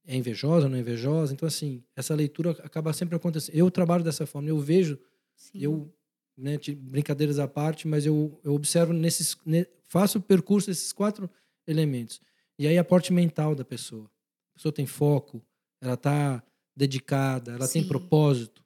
é 0.08 0.15
invejosa, 0.15 0.67
não 0.67 0.75
é 0.77 0.79
invejosa? 0.81 1.31
Então, 1.31 1.48
assim, 1.48 1.84
essa 1.96 2.15
leitura 2.15 2.51
acaba 2.63 2.91
sempre 2.91 3.15
acontecendo. 3.15 3.55
Eu 3.55 3.70
trabalho 3.70 4.03
dessa 4.03 4.25
forma, 4.25 4.50
eu 4.50 4.60
vejo 4.60 5.00
Sim. 5.36 5.60
eu 5.60 5.93
né, 6.36 6.58
brincadeiras 6.77 7.38
à 7.38 7.48
parte, 7.48 7.88
mas 7.88 8.05
eu, 8.05 8.39
eu 8.43 8.53
observo 8.55 8.93
nesses, 8.93 9.38
ne- 9.46 9.67
faço 9.84 10.17
o 10.17 10.22
percurso 10.22 10.67
desses 10.67 10.91
quatro 10.91 11.29
elementos. 11.67 12.20
E 12.58 12.67
aí 12.67 12.77
a 12.77 12.84
parte 12.84 13.13
mental 13.13 13.53
da 13.53 13.63
pessoa. 13.63 14.10
A 14.51 14.58
pessoa 14.58 14.72
tem 14.72 14.88
foco, 14.88 15.41
ela 15.79 15.93
está 15.93 16.43
dedicada, 16.75 17.51
ela 17.51 17.67
tem 17.67 17.84
Sim. 17.84 17.88
propósito, 17.88 18.63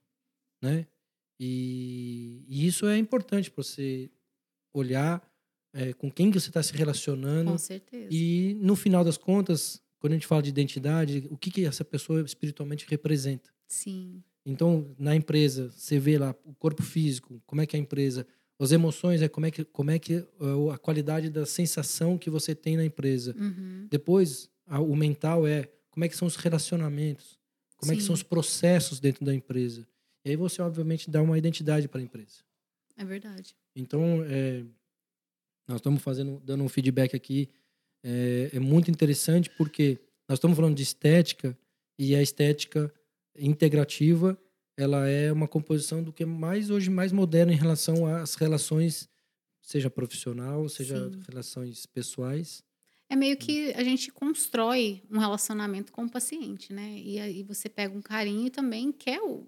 né? 0.62 0.88
E, 1.40 2.44
e 2.48 2.66
isso 2.68 2.86
é 2.88 2.98
importante 2.98 3.52
para 3.52 3.64
você 3.64 4.10
olhar 4.74 5.22
é, 5.74 5.94
com 5.94 6.10
quem 6.12 6.32
que 6.32 6.40
você 6.40 6.50
está 6.50 6.64
se 6.64 6.74
relacionando 6.74 7.52
Com 7.52 7.58
certeza. 7.58 8.08
e 8.12 8.56
no 8.62 8.76
final 8.76 9.04
das 9.04 9.18
contas, 9.18 9.82
quando 10.00 10.14
a 10.14 10.16
gente 10.16 10.28
fala 10.28 10.42
de 10.42 10.50
identidade, 10.50 11.28
o 11.30 11.38
que 11.38 11.52
que 11.52 11.66
essa 11.66 11.84
pessoa 11.84 12.22
espiritualmente 12.22 12.86
representa? 12.90 13.50
Sim. 13.68 14.24
Então, 14.46 14.96
na 15.00 15.16
empresa, 15.16 15.72
você 15.72 15.98
vê 16.00 16.18
lá 16.18 16.36
o 16.46 16.54
corpo 16.54 16.84
físico, 16.84 17.42
como 17.46 17.62
é 17.62 17.66
que 17.66 17.76
é 17.76 17.80
a 17.80 17.82
empresa, 17.82 18.26
as 18.60 18.72
emoções, 18.72 19.22
é 19.22 19.28
como 19.28 19.46
é 19.48 19.52
que, 19.52 19.66
como 19.66 19.92
é 19.92 20.00
que 20.00 20.24
a 20.74 20.78
qualidade 20.78 21.30
da 21.30 21.46
sensação 21.46 22.18
que 22.18 22.30
você 22.30 22.54
tem 22.56 22.78
na 22.78 22.86
empresa. 22.86 23.36
Uhum. 23.38 23.88
Depois, 23.90 24.50
a- 24.68 24.80
o 24.80 24.96
mental 24.96 25.46
é 25.48 25.68
como 25.90 26.06
é 26.06 26.08
que 26.10 26.16
são 26.16 26.28
os 26.28 26.36
relacionamentos, 26.36 27.40
como 27.76 27.92
é 27.92 27.96
que 27.96 28.02
Sim. 28.02 28.08
são 28.08 28.14
os 28.14 28.24
processos 28.24 29.00
dentro 29.00 29.26
da 29.26 29.34
empresa. 29.34 29.86
E 30.26 30.32
aí 30.32 30.36
você, 30.36 30.60
obviamente, 30.62 31.10
dá 31.10 31.22
uma 31.22 31.38
identidade 31.38 31.88
para 31.88 32.02
a 32.02 32.04
empresa. 32.04 32.44
É 32.98 33.06
verdade. 33.06 33.56
Então, 33.76 34.24
é, 34.28 34.64
nós 35.68 35.78
estamos 35.78 36.02
fazendo, 36.02 36.42
dando 36.44 36.64
um 36.64 36.70
feedback 36.70 37.16
aqui, 37.16 37.48
é, 38.04 38.50
é 38.54 38.60
muito 38.60 38.90
interessante 38.90 39.52
porque 39.52 40.00
nós 40.28 40.38
estamos 40.38 40.56
falando 40.56 40.76
de 40.76 40.82
estética 40.82 41.56
e 41.98 42.16
a 42.16 42.22
estética 42.22 42.92
integrativa, 43.38 44.38
ela 44.76 45.08
é 45.08 45.32
uma 45.32 45.48
composição 45.48 46.04
do 46.04 46.12
que 46.12 46.24
é 46.24 46.26
mais 46.26 46.70
hoje 46.70 46.90
mais 46.90 47.12
moderno 47.12 47.52
em 47.52 47.56
relação 47.56 48.08
às 48.08 48.36
relações, 48.36 49.08
seja 49.62 49.90
profissional, 49.90 50.68
seja 50.68 51.10
Sim. 51.10 51.22
relações 51.28 51.86
pessoais. 51.86 52.64
É 53.08 53.16
meio 53.16 53.38
que 53.38 53.72
a 53.74 53.84
gente 53.84 54.12
constrói 54.12 55.04
um 55.12 55.20
relacionamento 55.20 55.92
com 55.92 56.06
o 56.06 56.10
paciente, 56.10 56.74
né? 56.74 56.98
E 56.98 57.20
aí 57.20 57.44
você 57.44 57.70
pega 57.70 57.96
um 57.96 58.02
carinho 58.02 58.48
e 58.48 58.50
também 58.50 58.92
quer 58.92 59.22
o 59.22 59.48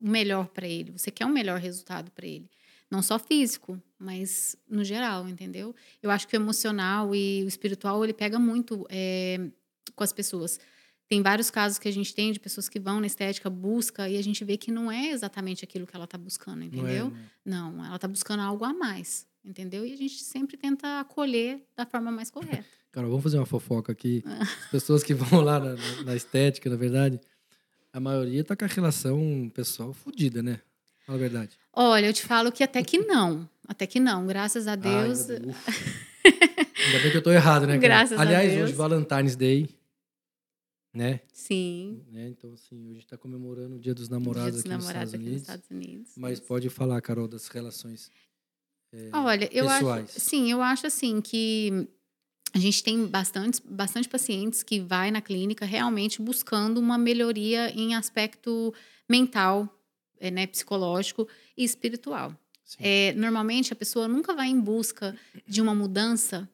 o 0.00 0.08
melhor 0.08 0.48
para 0.48 0.66
ele. 0.66 0.90
Você 0.92 1.10
quer 1.10 1.26
um 1.26 1.30
melhor 1.32 1.58
resultado 1.58 2.10
para 2.10 2.26
ele. 2.26 2.50
Não 2.90 3.02
só 3.02 3.18
físico, 3.18 3.80
mas 3.98 4.56
no 4.68 4.82
geral, 4.82 5.28
entendeu? 5.28 5.74
Eu 6.02 6.10
acho 6.10 6.26
que 6.26 6.34
o 6.36 6.38
emocional 6.40 7.14
e 7.14 7.42
o 7.44 7.48
espiritual, 7.48 8.02
ele 8.02 8.14
pega 8.14 8.38
muito 8.38 8.86
é, 8.88 9.38
com 9.94 10.02
as 10.02 10.12
pessoas. 10.12 10.58
Tem 11.06 11.22
vários 11.22 11.50
casos 11.50 11.78
que 11.78 11.88
a 11.88 11.92
gente 11.92 12.14
tem 12.14 12.32
de 12.32 12.40
pessoas 12.40 12.68
que 12.68 12.78
vão 12.80 13.00
na 13.00 13.06
estética, 13.06 13.48
busca, 13.50 14.08
e 14.08 14.16
a 14.16 14.22
gente 14.22 14.44
vê 14.44 14.56
que 14.56 14.70
não 14.70 14.90
é 14.90 15.08
exatamente 15.10 15.64
aquilo 15.64 15.86
que 15.86 15.94
ela 15.94 16.04
está 16.04 16.16
buscando, 16.18 16.58
Não 16.58 16.64
é, 16.64 16.66
entendeu? 16.66 17.10
né? 17.10 17.24
Não, 17.44 17.84
ela 17.84 17.96
está 17.96 18.06
buscando 18.08 18.40
algo 18.40 18.64
a 18.64 18.72
mais, 18.74 19.26
entendeu? 19.44 19.84
E 19.86 19.92
a 19.92 19.96
gente 19.96 20.22
sempre 20.22 20.56
tenta 20.56 21.00
acolher 21.00 21.62
da 21.76 21.84
forma 21.86 22.10
mais 22.10 22.30
correta. 22.30 22.64
Cara, 22.92 23.06
vamos 23.06 23.22
fazer 23.22 23.36
uma 23.38 23.46
fofoca 23.46 23.92
aqui. 23.92 24.22
As 24.64 24.70
pessoas 24.70 25.02
que 25.02 25.12
vão 25.14 25.40
lá 25.42 25.58
na- 25.60 25.76
na 26.04 26.14
estética, 26.16 26.68
na 26.70 26.76
verdade, 26.76 27.20
a 27.92 28.00
maioria 28.00 28.44
tá 28.44 28.56
com 28.56 28.64
a 28.64 28.68
relação 28.68 29.50
pessoal 29.54 29.92
fodida, 29.92 30.42
né? 30.42 30.60
Fala 31.06 31.18
a 31.18 31.20
verdade. 31.20 31.58
Olha, 31.72 32.06
eu 32.06 32.12
te 32.12 32.22
falo 32.22 32.52
que 32.52 32.62
até 32.62 32.82
que 32.82 32.98
não. 32.98 33.48
Até 33.66 33.86
que 33.86 33.98
não, 34.00 34.26
graças 34.26 34.66
a 34.66 34.76
Deus. 34.76 35.28
Ai, 35.30 35.36
ainda, 35.36 35.46
bem, 35.46 35.50
ufa. 35.50 35.70
Ainda 36.86 36.98
bem 37.02 37.10
que 37.10 37.16
eu 37.16 37.22
tô 37.22 37.30
errado, 37.32 37.62
né? 37.62 37.74
cara? 37.74 37.78
Graças 37.78 38.18
a 38.18 38.22
Aliás, 38.22 38.50
Deus. 38.52 38.64
hoje 38.64 38.72
Valentine's 38.74 39.36
Day, 39.36 39.68
né? 40.94 41.20
Sim. 41.32 42.02
né? 42.10 42.28
Então, 42.28 42.52
assim, 42.52 42.90
hoje 42.90 43.06
tá 43.06 43.16
comemorando 43.16 43.76
o 43.76 43.78
Dia 43.78 43.94
dos 43.94 44.08
Dia 44.08 44.18
Namorados 44.18 44.52
dos 44.52 44.60
aqui 44.60 44.68
nos 44.70 44.84
namorados 44.84 45.12
Estados 45.14 45.26
aqui 45.26 45.32
nos. 45.32 45.42
Estados 45.42 45.70
Unidos. 45.70 46.12
Mas 46.16 46.40
pode 46.40 46.68
falar, 46.70 47.00
Carol, 47.00 47.28
das 47.28 47.48
relações. 47.48 48.10
é, 48.92 49.10
Olha, 49.12 49.48
eu 49.52 49.66
pessoais. 49.66 50.04
acho, 50.10 50.20
sim, 50.20 50.50
eu 50.50 50.62
acho 50.62 50.86
assim 50.86 51.20
que 51.20 51.88
a 52.54 52.58
gente 52.58 52.82
tem 52.82 53.06
bastante, 53.06 53.60
bastante 53.64 54.08
pacientes 54.08 54.62
que 54.62 54.80
vai 54.80 55.10
na 55.10 55.20
clínica 55.20 55.64
realmente 55.66 56.20
buscando 56.22 56.78
uma 56.78 56.96
melhoria 56.98 57.70
em 57.70 57.94
aspecto 57.94 58.72
mental, 59.08 59.68
eh, 60.18 60.30
né, 60.30 60.46
psicológico 60.46 61.28
e 61.56 61.64
espiritual. 61.64 62.34
É, 62.78 63.12
normalmente 63.14 63.72
a 63.72 63.76
pessoa 63.76 64.06
nunca 64.06 64.34
vai 64.34 64.48
em 64.48 64.60
busca 64.60 65.16
de 65.46 65.60
uma 65.62 65.74
mudança 65.74 66.48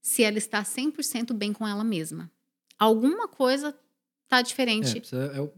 se 0.00 0.22
ela 0.22 0.38
está 0.38 0.64
100% 0.64 1.34
bem 1.34 1.52
com 1.52 1.66
ela 1.68 1.84
mesma. 1.84 2.30
Alguma 2.78 3.28
coisa 3.28 3.76
tá 4.28 4.38
É, 4.38 4.42
diferente. 4.42 5.02
é 5.34 5.40
o- 5.40 5.52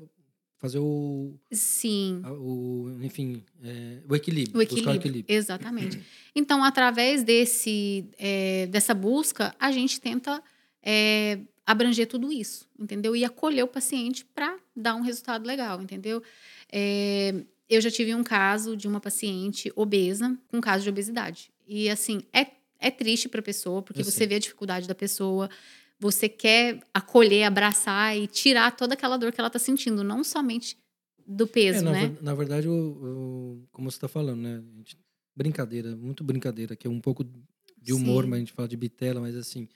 fazer 0.62 0.78
o, 0.78 1.34
Sim. 1.50 2.22
o 2.24 2.88
enfim, 3.02 3.42
é, 3.64 3.98
o 4.08 4.14
equilíbrio. 4.14 4.56
O 4.56 4.62
equilíbrio. 4.62 4.92
o 4.92 4.94
equilíbrio. 4.94 5.36
Exatamente. 5.36 6.00
Então, 6.36 6.62
através 6.62 7.24
desse, 7.24 8.08
é, 8.16 8.68
dessa 8.68 8.94
busca, 8.94 9.52
a 9.58 9.72
gente 9.72 10.00
tenta 10.00 10.40
é, 10.80 11.40
abranger 11.66 12.06
tudo 12.06 12.32
isso, 12.32 12.68
entendeu? 12.78 13.16
E 13.16 13.24
acolher 13.24 13.64
o 13.64 13.66
paciente 13.66 14.24
para 14.24 14.56
dar 14.74 14.94
um 14.94 15.00
resultado 15.00 15.44
legal, 15.44 15.82
entendeu? 15.82 16.22
É, 16.70 17.34
eu 17.68 17.80
já 17.80 17.90
tive 17.90 18.14
um 18.14 18.22
caso 18.22 18.76
de 18.76 18.86
uma 18.86 19.00
paciente 19.00 19.72
obesa 19.74 20.38
com 20.46 20.60
caso 20.60 20.84
de 20.84 20.90
obesidade. 20.90 21.50
E, 21.66 21.90
assim, 21.90 22.22
é, 22.32 22.46
é 22.78 22.88
triste 22.88 23.28
para 23.28 23.40
a 23.40 23.42
pessoa, 23.42 23.82
porque 23.82 24.02
Eu 24.02 24.04
você 24.04 24.18
sei. 24.18 24.28
vê 24.28 24.36
a 24.36 24.38
dificuldade 24.38 24.86
da 24.86 24.94
pessoa, 24.94 25.50
você 26.02 26.28
quer 26.28 26.80
acolher, 26.92 27.44
abraçar 27.44 28.16
e 28.18 28.26
tirar 28.26 28.74
toda 28.76 28.94
aquela 28.94 29.16
dor 29.16 29.30
que 29.32 29.40
ela 29.40 29.46
está 29.46 29.58
sentindo, 29.60 30.02
não 30.02 30.24
somente 30.24 30.76
do 31.24 31.46
peso, 31.46 31.78
É, 31.78 31.82
na, 31.82 31.92
né? 31.92 32.16
na 32.20 32.34
verdade, 32.34 32.68
o, 32.68 32.72
o- 32.74 33.68
como 33.70 33.88
você 33.88 33.96
está 33.98 34.08
falando, 34.08 34.40
né? 34.40 34.60
gente- 34.78 34.98
brincadeira, 35.36 35.94
muito 35.94 36.24
brincadeira, 36.24 36.74
que 36.74 36.88
é 36.88 36.90
um 36.90 37.00
pouco 37.00 37.22
de 37.80 37.92
humor, 37.92 38.24
Sim. 38.24 38.30
mas 38.30 38.36
a 38.36 38.40
gente 38.40 38.52
fala 38.52 38.66
de 38.66 38.76
bitela, 38.76 39.20
mas 39.20 39.36
assim, 39.36 39.68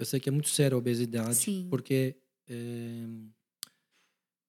eu 0.00 0.04
sei 0.04 0.18
que 0.18 0.28
é 0.28 0.32
muito 0.32 0.48
sério 0.48 0.74
a 0.74 0.78
obesidade, 0.78 1.36
Sim. 1.36 1.68
porque 1.70 2.16
é, 2.48 3.04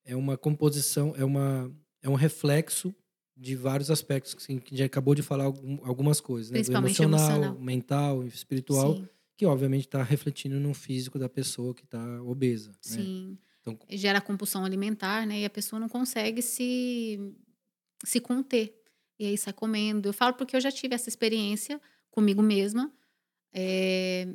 é 0.05 0.15
uma 0.15 0.35
composição, 0.35 1.13
é, 1.15 1.23
uma, 1.23 1.71
é 2.01 2.09
um 2.09 2.15
reflexo 2.15 2.93
de 3.35 3.55
vários 3.55 3.91
aspectos, 3.91 4.35
assim, 4.35 4.57
que 4.57 4.73
a 4.73 4.77
gente 4.77 4.87
acabou 4.87 5.13
de 5.13 5.21
falar 5.21 5.43
algum- 5.43 5.77
algumas 5.85 6.19
coisas, 6.19 6.49
né? 6.49 6.57
Do 6.57 6.63
Principalmente 6.63 7.01
emocional, 7.03 7.35
emocional. 7.37 7.61
mental, 7.63 8.23
espiritual, 8.25 8.95
Sim. 8.95 9.07
Que 9.37 9.45
obviamente 9.45 9.85
está 9.85 10.01
refletindo 10.03 10.59
no 10.59 10.73
físico 10.73 11.17
da 11.19 11.29
pessoa 11.29 11.73
que 11.73 11.83
está 11.83 12.21
obesa. 12.23 12.71
Né? 12.71 12.75
Sim. 12.81 13.37
Então- 13.61 13.77
Gera 13.89 14.19
compulsão 14.19 14.65
alimentar, 14.65 15.25
né? 15.27 15.41
E 15.41 15.45
a 15.45 15.49
pessoa 15.49 15.79
não 15.79 15.87
consegue 15.87 16.41
se, 16.41 17.19
se 18.03 18.19
conter. 18.19 18.73
E 19.19 19.25
aí 19.25 19.37
sai 19.37 19.53
comendo. 19.53 20.09
Eu 20.09 20.13
falo 20.13 20.33
porque 20.33 20.55
eu 20.55 20.61
já 20.61 20.71
tive 20.71 20.95
essa 20.95 21.07
experiência 21.09 21.79
comigo 22.09 22.41
mesma. 22.41 22.91
é, 23.53 24.27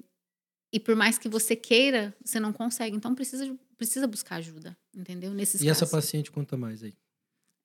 E 0.72 0.80
por 0.80 0.94
mais 0.96 1.18
que 1.18 1.28
você 1.28 1.54
queira, 1.56 2.14
você 2.24 2.38
não 2.40 2.52
consegue. 2.52 2.96
Então 2.96 3.14
precisa, 3.14 3.58
precisa 3.76 4.06
buscar 4.06 4.36
ajuda, 4.36 4.76
entendeu? 4.94 5.32
Nesses 5.34 5.60
E 5.62 5.68
essa 5.68 5.80
casos. 5.80 5.90
paciente 5.92 6.30
conta 6.30 6.56
mais 6.56 6.82
aí. 6.82 6.94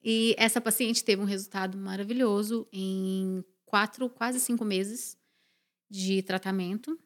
E 0.04 0.36
essa 0.38 0.60
paciente 0.62 1.04
teve 1.04 1.22
um 1.22 1.26
resultado 1.26 1.78
maravilhoso 1.78 2.68
em 2.72 3.44
quatro, 3.66 4.10
quase 4.10 4.40
cinco 4.40 4.64
meses 4.66 5.18
de 5.90 6.22
tratamento. 6.22 6.98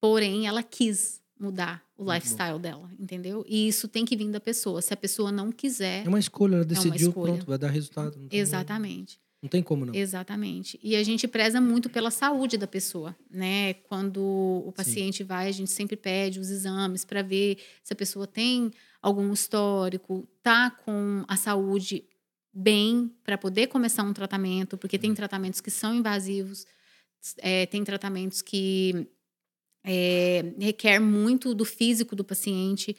Porém, 0.00 0.46
ela 0.46 0.62
quis 0.62 1.20
mudar 1.38 1.82
o 1.96 2.10
lifestyle 2.12 2.58
dela, 2.58 2.90
entendeu? 2.98 3.44
E 3.48 3.68
isso 3.68 3.88
tem 3.88 4.04
que 4.04 4.16
vir 4.16 4.30
da 4.30 4.40
pessoa. 4.40 4.82
Se 4.82 4.92
a 4.92 4.96
pessoa 4.96 5.30
não 5.32 5.50
quiser, 5.50 6.04
É 6.04 6.08
uma 6.08 6.18
escolha, 6.18 6.56
ela 6.56 6.64
decidiu, 6.64 7.08
escolha. 7.08 7.32
pronto, 7.34 7.46
vai 7.46 7.58
dar 7.58 7.70
resultado. 7.70 8.18
Não 8.18 8.28
exatamente. 8.30 9.20
Não 9.42 9.48
tem 9.48 9.62
como 9.62 9.86
não. 9.86 9.94
Exatamente. 9.94 10.78
E 10.82 10.94
a 10.94 11.02
gente 11.02 11.26
preza 11.26 11.62
muito 11.62 11.88
pela 11.88 12.10
saúde 12.10 12.58
da 12.58 12.66
pessoa, 12.66 13.16
né? 13.30 13.72
Quando 13.72 14.20
o 14.66 14.70
paciente 14.76 15.24
vai, 15.24 15.48
a 15.48 15.52
gente 15.52 15.70
sempre 15.70 15.96
pede 15.96 16.38
os 16.38 16.50
exames 16.50 17.06
para 17.06 17.22
ver 17.22 17.56
se 17.82 17.92
a 17.92 17.96
pessoa 17.96 18.26
tem 18.26 18.70
algum 19.00 19.32
histórico, 19.32 20.28
tá 20.42 20.70
com 20.70 21.24
a 21.26 21.36
saúde 21.38 22.04
bem 22.52 23.10
para 23.24 23.38
poder 23.38 23.68
começar 23.68 24.02
um 24.02 24.12
tratamento, 24.12 24.76
porque 24.76 24.98
tem 24.98 25.14
tratamentos 25.14 25.60
que 25.62 25.70
são 25.70 25.94
invasivos, 25.94 26.66
é, 27.38 27.64
tem 27.64 27.82
tratamentos 27.82 28.42
que 28.42 29.06
é, 29.84 30.54
requer 30.58 30.98
muito 31.00 31.54
do 31.54 31.64
físico 31.64 32.14
do 32.16 32.24
paciente. 32.24 32.96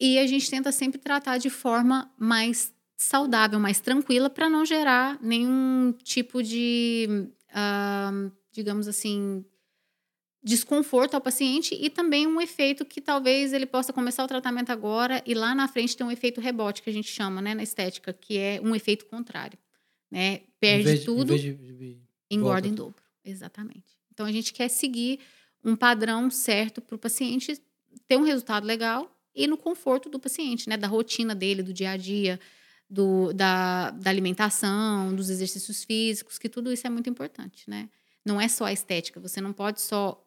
E 0.00 0.18
a 0.18 0.26
gente 0.26 0.50
tenta 0.50 0.72
sempre 0.72 0.98
tratar 1.00 1.38
de 1.38 1.48
forma 1.50 2.12
mais 2.18 2.72
saudável, 2.96 3.58
mais 3.60 3.80
tranquila, 3.80 4.28
para 4.28 4.48
não 4.48 4.64
gerar 4.64 5.18
nenhum 5.22 5.92
tipo 6.02 6.42
de, 6.42 7.28
ah, 7.52 8.10
digamos 8.52 8.88
assim, 8.88 9.44
desconforto 10.42 11.14
ao 11.14 11.20
paciente 11.20 11.74
e 11.80 11.88
também 11.88 12.26
um 12.26 12.40
efeito 12.40 12.84
que 12.84 13.00
talvez 13.00 13.52
ele 13.52 13.64
possa 13.64 13.92
começar 13.92 14.22
o 14.22 14.28
tratamento 14.28 14.70
agora 14.70 15.22
e 15.26 15.32
lá 15.32 15.54
na 15.54 15.66
frente 15.66 15.96
ter 15.96 16.04
um 16.04 16.10
efeito 16.10 16.40
rebote, 16.40 16.82
que 16.82 16.90
a 16.90 16.92
gente 16.92 17.08
chama, 17.08 17.40
né, 17.40 17.54
na 17.54 17.62
estética, 17.62 18.12
que 18.12 18.36
é 18.36 18.60
um 18.62 18.74
efeito 18.76 19.06
contrário, 19.06 19.58
né? 20.10 20.34
Em 20.34 20.42
Perde 20.60 20.98
de- 20.98 21.04
tudo, 21.04 21.34
Em 21.34 21.38
de, 21.38 21.54
de- 21.54 21.98
engorda 22.30 22.52
volta 22.60 22.68
em 22.68 22.74
dobro. 22.74 23.02
Exatamente. 23.24 23.96
Então 24.12 24.26
a 24.26 24.32
gente 24.32 24.52
quer 24.52 24.68
seguir 24.68 25.18
um 25.64 25.74
padrão 25.74 26.30
certo 26.30 26.80
para 26.80 26.94
o 26.94 26.98
paciente 26.98 27.60
ter 28.06 28.16
um 28.16 28.22
resultado 28.22 28.66
legal 28.66 29.10
e 29.34 29.46
no 29.46 29.56
conforto 29.56 30.08
do 30.08 30.18
paciente, 30.18 30.68
né? 30.68 30.76
Da 30.76 30.86
rotina 30.86 31.34
dele, 31.34 31.62
do 31.62 31.72
dia 31.72 31.90
a 31.90 31.96
dia, 31.96 32.38
do, 32.88 33.32
da, 33.32 33.90
da 33.90 34.10
alimentação, 34.10 35.14
dos 35.14 35.30
exercícios 35.30 35.82
físicos, 35.82 36.38
que 36.38 36.48
tudo 36.48 36.72
isso 36.72 36.86
é 36.86 36.90
muito 36.90 37.08
importante, 37.10 37.68
né? 37.68 37.88
Não 38.24 38.40
é 38.40 38.48
só 38.48 38.66
a 38.66 38.72
estética. 38.72 39.18
Você 39.20 39.40
não 39.40 39.52
pode 39.52 39.80
só 39.80 40.22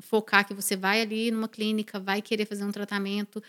focar 0.00 0.46
que 0.46 0.54
você 0.54 0.76
vai 0.76 1.00
ali 1.00 1.30
numa 1.30 1.48
clínica, 1.48 1.98
vai 1.98 2.22
querer 2.22 2.46
fazer 2.46 2.64
um 2.64 2.72
tratamento. 2.72 3.42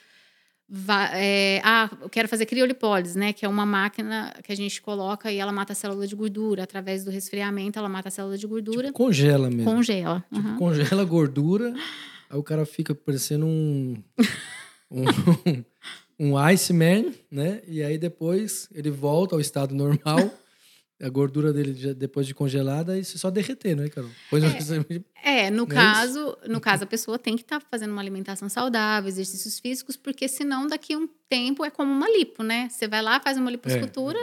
É, 1.13 1.62
ah, 1.63 1.89
eu 2.01 2.10
quero 2.10 2.27
fazer 2.27 2.46
criolipólise, 2.46 3.18
né? 3.18 3.32
Que 3.34 3.46
é 3.46 3.48
uma 3.50 3.65
máquina 3.65 4.34
que 4.44 4.51
a 4.51 4.56
gente 4.56 4.82
coloca 4.82 5.32
e 5.32 5.38
ela 5.38 5.51
mata 5.51 5.74
a 5.74 5.75
célula 5.75 6.08
de 6.08 6.15
gordura. 6.15 6.63
Através 6.63 7.03
do 7.03 7.12
resfriamento, 7.12 7.77
ela 7.77 7.89
mata 7.89 8.08
a 8.08 8.12
célula 8.12 8.38
de 8.38 8.48
gordura. 8.48 8.88
Tipo, 8.88 8.98
congela 8.98 9.50
mesmo. 9.50 9.65
congela. 9.72 10.25
Tipo, 10.34 10.48
Uhum. 10.48 10.58
congela 10.58 11.01
a 11.01 11.06
gordura, 11.06 11.74
aí 12.30 12.38
o 12.38 12.44
cara 12.44 12.65
fica 12.65 12.96
parecendo 12.96 13.46
um. 13.48 14.01
um, 14.89 15.03
um 16.20 16.38
Iceman, 16.38 17.13
né? 17.32 17.62
E 17.68 17.84
aí 17.84 17.98
depois 17.98 18.68
ele 18.74 18.89
volta 18.89 19.36
ao 19.36 19.42
estado 19.42 19.74
normal. 19.75 20.32
A 21.02 21.10
gordura 21.10 21.52
dele, 21.52 21.74
já- 21.74 21.94
depois 21.94 22.26
de 22.28 22.34
congelada, 22.34 22.98
e 22.98 23.04
só 23.04 23.30
derreter, 23.30 23.76
né, 23.76 23.90
Carol? 23.90 24.12
Pois 24.30 24.44
É, 25.26 25.50
no 25.50 25.58
Não 25.58 25.64
é 25.64 25.68
caso, 25.68 26.38
no 26.48 26.60
caso 26.60 26.84
a 26.84 26.88
pessoa 26.88 27.18
tem 27.18 27.36
que 27.38 27.44
estar 27.44 27.62
fazendo 27.62 27.92
uma 27.92 28.02
alimentação 28.02 28.50
saudável, 28.50 29.08
exercícios 29.08 29.58
físicos, 29.60 29.96
porque 29.96 30.28
senão 30.28 30.68
daqui 30.68 30.94
a 30.94 30.98
um 30.98 31.08
tempo 31.30 31.64
é 31.64 31.70
como 31.70 31.92
uma 31.92 32.10
lipo, 32.10 32.44
né? 32.44 32.68
Você 32.70 32.88
vai 32.90 33.02
lá, 33.02 33.20
faz 33.22 33.38
uma 33.38 33.50
liposcultura, 33.50 34.20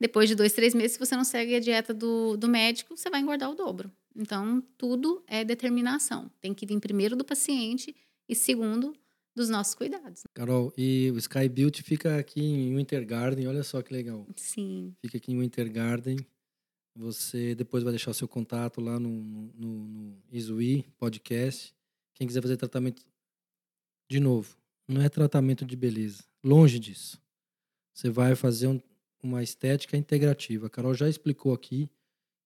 depois 0.00 0.28
de 0.28 0.34
dois, 0.34 0.52
três 0.52 0.74
meses, 0.74 0.92
se 0.92 0.98
você 0.98 1.16
não 1.16 1.24
segue 1.24 1.54
a 1.54 1.60
dieta 1.60 1.94
do, 1.94 2.36
do 2.36 2.48
médico, 2.48 2.96
você 2.96 3.08
vai 3.08 3.20
engordar 3.20 3.48
o 3.50 3.54
dobro. 3.54 3.90
Então, 4.16 4.62
tudo 4.76 5.22
é 5.26 5.44
determinação. 5.44 6.30
Tem 6.40 6.52
que 6.52 6.66
vir 6.66 6.78
primeiro 6.80 7.16
do 7.16 7.24
paciente 7.24 7.94
e 8.28 8.34
segundo 8.34 8.94
dos 9.34 9.48
nossos 9.48 9.74
cuidados. 9.74 10.22
Carol, 10.32 10.72
e 10.76 11.10
o 11.12 11.18
Sky 11.18 11.48
Beauty 11.48 11.82
fica 11.82 12.18
aqui 12.18 12.40
em 12.40 12.76
Winter 12.76 13.04
Garden, 13.06 13.46
olha 13.46 13.62
só 13.62 13.82
que 13.82 13.92
legal. 13.92 14.26
Sim, 14.36 14.94
Fica 15.00 15.16
aqui 15.18 15.32
em 15.32 15.40
Winter 15.40 15.70
Garden. 15.72 16.16
Você 16.96 17.54
depois 17.54 17.82
vai 17.82 17.92
deixar 17.92 18.10
o 18.12 18.14
seu 18.14 18.28
contato 18.28 18.80
lá 18.80 19.00
no, 19.00 19.10
no, 19.10 19.88
no 19.88 20.22
Isui 20.30 20.84
Podcast. 20.96 21.74
Quem 22.14 22.26
quiser 22.26 22.40
fazer 22.40 22.56
tratamento, 22.56 23.02
de 24.08 24.20
novo, 24.20 24.56
não 24.86 25.02
é 25.02 25.08
tratamento 25.08 25.64
de 25.64 25.74
beleza. 25.74 26.22
Longe 26.44 26.78
disso. 26.78 27.20
Você 27.92 28.08
vai 28.10 28.36
fazer 28.36 28.68
um- 28.68 28.80
uma 29.22 29.42
estética 29.42 29.96
integrativa. 29.96 30.66
A 30.68 30.70
Carol 30.70 30.94
já 30.94 31.08
explicou 31.08 31.52
aqui 31.52 31.90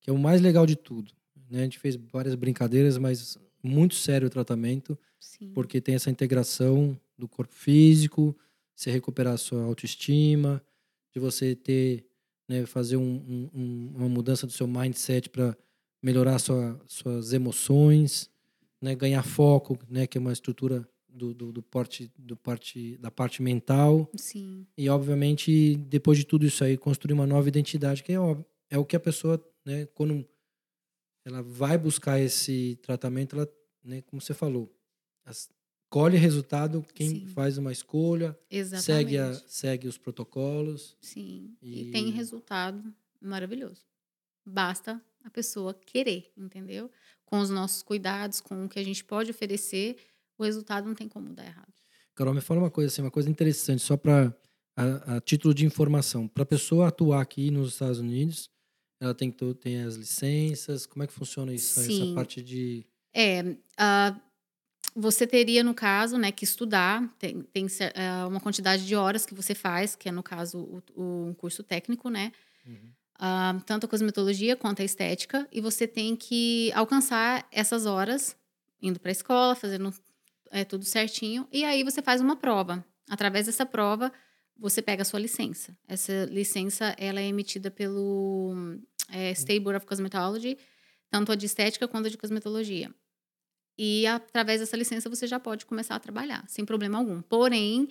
que 0.01 0.09
é 0.09 0.13
o 0.13 0.19
mais 0.19 0.41
legal 0.41 0.65
de 0.65 0.77
tudo. 0.77 1.13
né? 1.51 1.61
A 1.61 1.63
gente 1.65 1.79
fez 1.79 1.97
várias 1.97 2.35
brincadeiras, 2.35 2.97
mas 2.97 3.37
muito 3.63 3.95
sério 3.97 4.29
o 4.29 4.31
tratamento 4.31 4.99
sim. 5.21 5.53
porque 5.53 5.81
tem 5.81 5.95
essa 5.95 6.11
integração 6.11 6.99
do 7.17 7.29
corpo 7.29 7.55
físico, 7.55 8.37
você 8.75 8.91
recuperar 8.91 9.35
a 9.35 9.39
sua 9.39 9.63
autoestima, 9.65 10.63
de 11.13 11.21
você 11.21 11.55
ter, 11.57 12.07
né, 12.49 12.65
fazer 12.67 12.97
um- 12.97 13.03
um- 13.03 13.51
um- 13.55 13.93
uma 13.97 14.09
mudança 14.09 14.47
do 14.47 14.53
seu 14.53 14.67
mindset 14.67 15.29
para 15.29 15.57
melhorar 16.03 16.39
sua, 16.39 16.81
suas 16.87 17.33
emoções, 17.33 18.31
né, 18.81 18.95
ganhar 18.95 19.23
foco, 19.25 19.77
né, 19.89 20.07
que 20.07 20.17
é 20.17 20.21
uma 20.21 20.33
estrutura 20.33 20.89
do, 21.09 21.35
do, 21.35 21.51
do 21.53 21.63
porte, 21.63 22.13
do 22.17 22.37
parte, 22.37 22.97
da 22.99 23.11
parte 23.11 23.43
mental. 23.43 24.09
Sim, 24.17 24.65
E, 24.77 24.89
obviamente, 24.89 25.75
depois 25.89 26.17
de 26.19 26.25
tudo 26.25 26.47
isso 26.47 26.63
aí, 26.63 26.77
construir 26.77 27.15
uma 27.15 27.27
nova 27.27 27.49
identidade, 27.49 28.05
que 28.05 28.13
é, 28.13 28.21
óbvio, 28.21 28.45
é 28.71 28.79
o 28.79 28.85
que 28.85 28.95
a 28.95 29.01
pessoa, 29.01 29.43
né, 29.65 29.87
quando 29.87 30.25
ela 31.25 31.43
vai 31.43 31.77
buscar 31.77 32.21
esse 32.21 32.77
tratamento, 32.83 33.37
ela, 33.37 33.49
né, 33.85 34.03
como 34.03 34.21
você 34.23 34.33
falou, 34.35 34.73
as- 35.29 35.49
colhe 35.91 36.17
resultado 36.17 36.85
quem 36.95 37.09
Sim. 37.11 37.27
faz 37.29 37.57
uma 37.59 37.73
escolha, 37.73 38.39
exatamente. 38.51 38.85
segue, 38.85 39.19
a, 39.19 39.35
segue 39.47 39.89
os 39.89 39.97
protocolos. 39.99 40.97
Sim, 41.01 41.57
e... 41.63 41.89
E- 41.89 41.91
tem 41.91 42.11
resultado 42.11 42.93
maravilhoso. 43.21 43.87
Basta 44.45 45.03
a 45.25 45.31
pessoa 45.31 45.75
querer, 45.75 46.33
entendeu? 46.37 46.91
Com 47.25 47.39
os 47.41 47.51
nossos 47.51 47.83
cuidados, 47.83 48.41
com 48.41 48.65
o 48.65 48.69
que 48.69 48.79
a 48.79 48.85
gente 48.85 49.05
pode 49.05 49.31
oferecer, 49.31 49.97
o 50.39 50.45
resultado 50.45 50.87
não 50.87 50.95
tem 50.95 51.09
como 51.09 51.29
dar 51.35 51.45
errado. 51.45 51.73
Carol, 52.15 52.35
me 52.35 52.41
fala 52.41 52.61
uma 52.61 52.71
coisa 52.71 52.93
assim, 52.93 53.03
uma 53.03 53.11
coisa 53.11 53.29
interessante, 53.31 53.83
só 53.83 53.97
para 53.97 54.35
a, 54.77 55.17
a 55.17 55.21
título 55.21 55.53
de 55.55 55.65
informação. 55.67 56.27
Para 56.27 56.43
a 56.43 56.47
pessoa 56.47 56.89
atuar 56.89 57.21
aqui 57.21 57.51
nos 57.51 57.75
Estados 57.75 57.99
Unidos, 57.99 58.51
ela 59.01 59.15
tem 59.15 59.31
que 59.31 59.37
ter 59.39 59.55
tem 59.55 59.83
as 59.83 59.95
licenças. 59.97 60.87
Como 60.87 61.03
é 61.03 61.07
que 61.07 61.13
funciona 61.13 61.53
isso? 61.53 61.79
Essa 61.79 61.89
Sim. 61.89 62.15
parte 62.15 62.43
de 62.43 62.85
É, 63.15 63.57
ah, 63.77 64.19
você 65.01 65.27
teria, 65.27 65.63
no 65.63 65.75
caso, 65.75 66.19
né, 66.19 66.33
que 66.33 66.45
estudar, 66.45 67.07
tem, 67.19 67.43
tem 67.43 67.67
ah, 67.95 68.27
uma 68.27 68.41
quantidade 68.41 68.87
de 68.87 68.95
horas 68.97 69.25
que 69.25 69.35
você 69.35 69.55
faz, 69.55 69.95
que 69.95 70.09
é, 70.09 70.13
no 70.13 70.23
caso, 70.23 70.59
o, 70.59 70.83
o- 70.95 71.27
um 71.29 71.35
curso 71.35 71.63
técnico, 71.63 72.09
né? 72.11 72.33
Uhum. 72.67 72.91
ah, 73.19 73.61
tanto 73.65 73.87
a 73.87 73.89
cosmetologia 73.89 74.57
quanto 74.57 74.83
a 74.83 74.85
estética, 74.85 75.47
e 75.51 75.61
você 75.61 75.87
tem 75.87 76.15
que 76.17 76.71
alcançar 76.73 77.47
essas 77.51 77.87
horas 77.87 78.37
indo 78.83 79.01
para 79.01 79.11
a 79.11 79.13
escola, 79.13 79.55
fazendo 79.55 79.93
é, 80.51 80.65
tudo 80.65 80.85
certinho, 80.85 81.47
e 81.53 81.65
aí 81.65 81.83
você 81.83 82.01
faz 82.03 82.21
uma 82.21 82.37
prova. 82.37 82.85
Através 83.09 83.47
dessa 83.47 83.65
prova, 83.65 84.13
você 84.57 84.83
pega 84.83 85.03
a 85.03 85.05
sua 85.05 85.19
licença. 85.21 85.77
Essa 85.87 86.27
licença 86.31 86.95
ela 86.99 87.21
é 87.21 87.27
emitida 87.27 87.71
pelo 87.71 88.55
é, 89.11 89.31
State 89.33 89.61
Board 89.61 89.79
of 89.79 89.87
Cosmetology, 89.87 90.59
tanto 91.11 91.33
a 91.33 91.35
de 91.35 91.47
estética 91.47 91.89
quanto 91.89 92.07
a 92.07 92.11
de 92.11 92.19
cosmetologia. 92.19 92.91
E 93.79 94.07
através 94.07 94.61
dessa 94.61 94.77
licença 94.77 95.09
você 95.09 95.27
já 95.27 95.39
pode 95.39 95.65
começar 95.65 95.95
a 95.95 96.01
trabalhar, 96.01 96.45
sem 96.49 96.65
problema 96.65 96.99
algum. 96.99 97.23
Porém, 97.23 97.89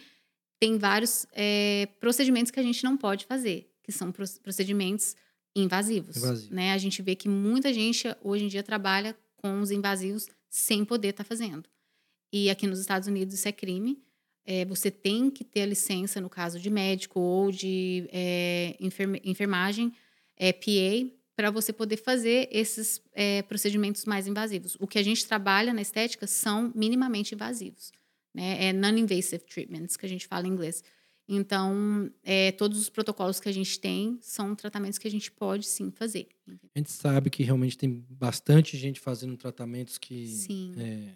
tem 0.60 0.78
vários 0.78 1.26
é, 1.32 1.88
procedimentos 2.00 2.52
que 2.52 2.60
a 2.60 2.64
gente 2.64 2.84
não 2.84 2.98
pode 2.98 3.26
fazer, 3.26 3.72
que 3.84 3.92
são 3.92 4.12
pro- 4.12 4.26
procedimentos 4.44 5.16
invasivos. 5.56 6.18
Invasivo. 6.18 6.54
Né? 6.54 6.74
A 6.74 6.78
gente 6.78 7.02
vê 7.02 7.16
que 7.16 7.30
muita 7.30 7.74
gente 7.74 8.08
hoje 8.22 8.44
em 8.44 8.48
dia 8.48 8.62
trabalha 8.64 9.16
com 9.38 9.62
os 9.62 9.72
invasivos 9.72 10.28
sem 10.50 10.84
poder 10.84 11.10
estar 11.10 11.24
fazendo. 11.24 11.70
E 12.34 12.50
aqui 12.50 12.68
nos 12.68 12.80
Estados 12.80 13.08
Unidos 13.08 13.34
isso 13.34 13.48
é 13.48 13.52
crime. 13.52 14.02
É, 14.46 14.66
você 14.66 14.90
tem 14.92 15.30
que 15.30 15.44
ter 15.44 15.62
a 15.62 15.66
licença, 15.66 16.20
no 16.22 16.30
caso 16.30 16.60
de 16.60 16.70
médico 16.70 17.20
ou 17.20 17.52
de 17.52 18.08
é, 18.12 18.76
enferme- 18.80 19.22
enfermagem, 19.24 19.94
é, 20.36 20.52
PA, 20.54 21.17
para 21.38 21.52
você 21.52 21.72
poder 21.72 21.98
fazer 21.98 22.50
esses 22.52 23.00
é, 23.14 23.44
procedimentos 23.44 24.06
mais 24.06 24.26
invasivos. 24.26 24.76
O 24.80 24.88
que 24.88 24.98
a 24.98 25.04
gente 25.04 25.24
trabalha 25.28 25.72
na 25.72 25.84
estética 25.84 26.26
são 26.26 26.72
minimamente 26.76 27.36
invasivos. 27.36 27.92
Né? 28.34 28.66
É 28.66 28.74
non-invasive 28.74 29.44
treatments, 29.46 29.96
que 29.96 30.06
a 30.06 30.10
gente 30.10 30.26
fala 30.26 30.48
em 30.48 30.50
inglês. 30.50 30.84
Então, 31.30 32.12
é, 32.24 32.52
todos 32.54 32.80
os 32.80 32.90
protocolos 32.90 33.40
que 33.40 33.48
a 33.48 33.52
gente 33.52 33.80
tem 33.80 34.18
são 34.20 34.56
tratamentos 34.56 34.98
que 34.98 35.08
a 35.08 35.12
gente 35.12 35.32
pode 35.32 35.68
sim 35.68 35.92
fazer. 35.92 36.28
A 36.76 36.80
gente 36.80 36.92
sabe 36.92 37.30
que 37.30 37.44
realmente 37.44 37.78
tem 37.78 38.04
bastante 38.10 38.76
gente 38.76 39.00
fazendo 39.00 39.38
tratamentos 39.38 40.00
que, 40.00 40.34
é, 40.78 41.14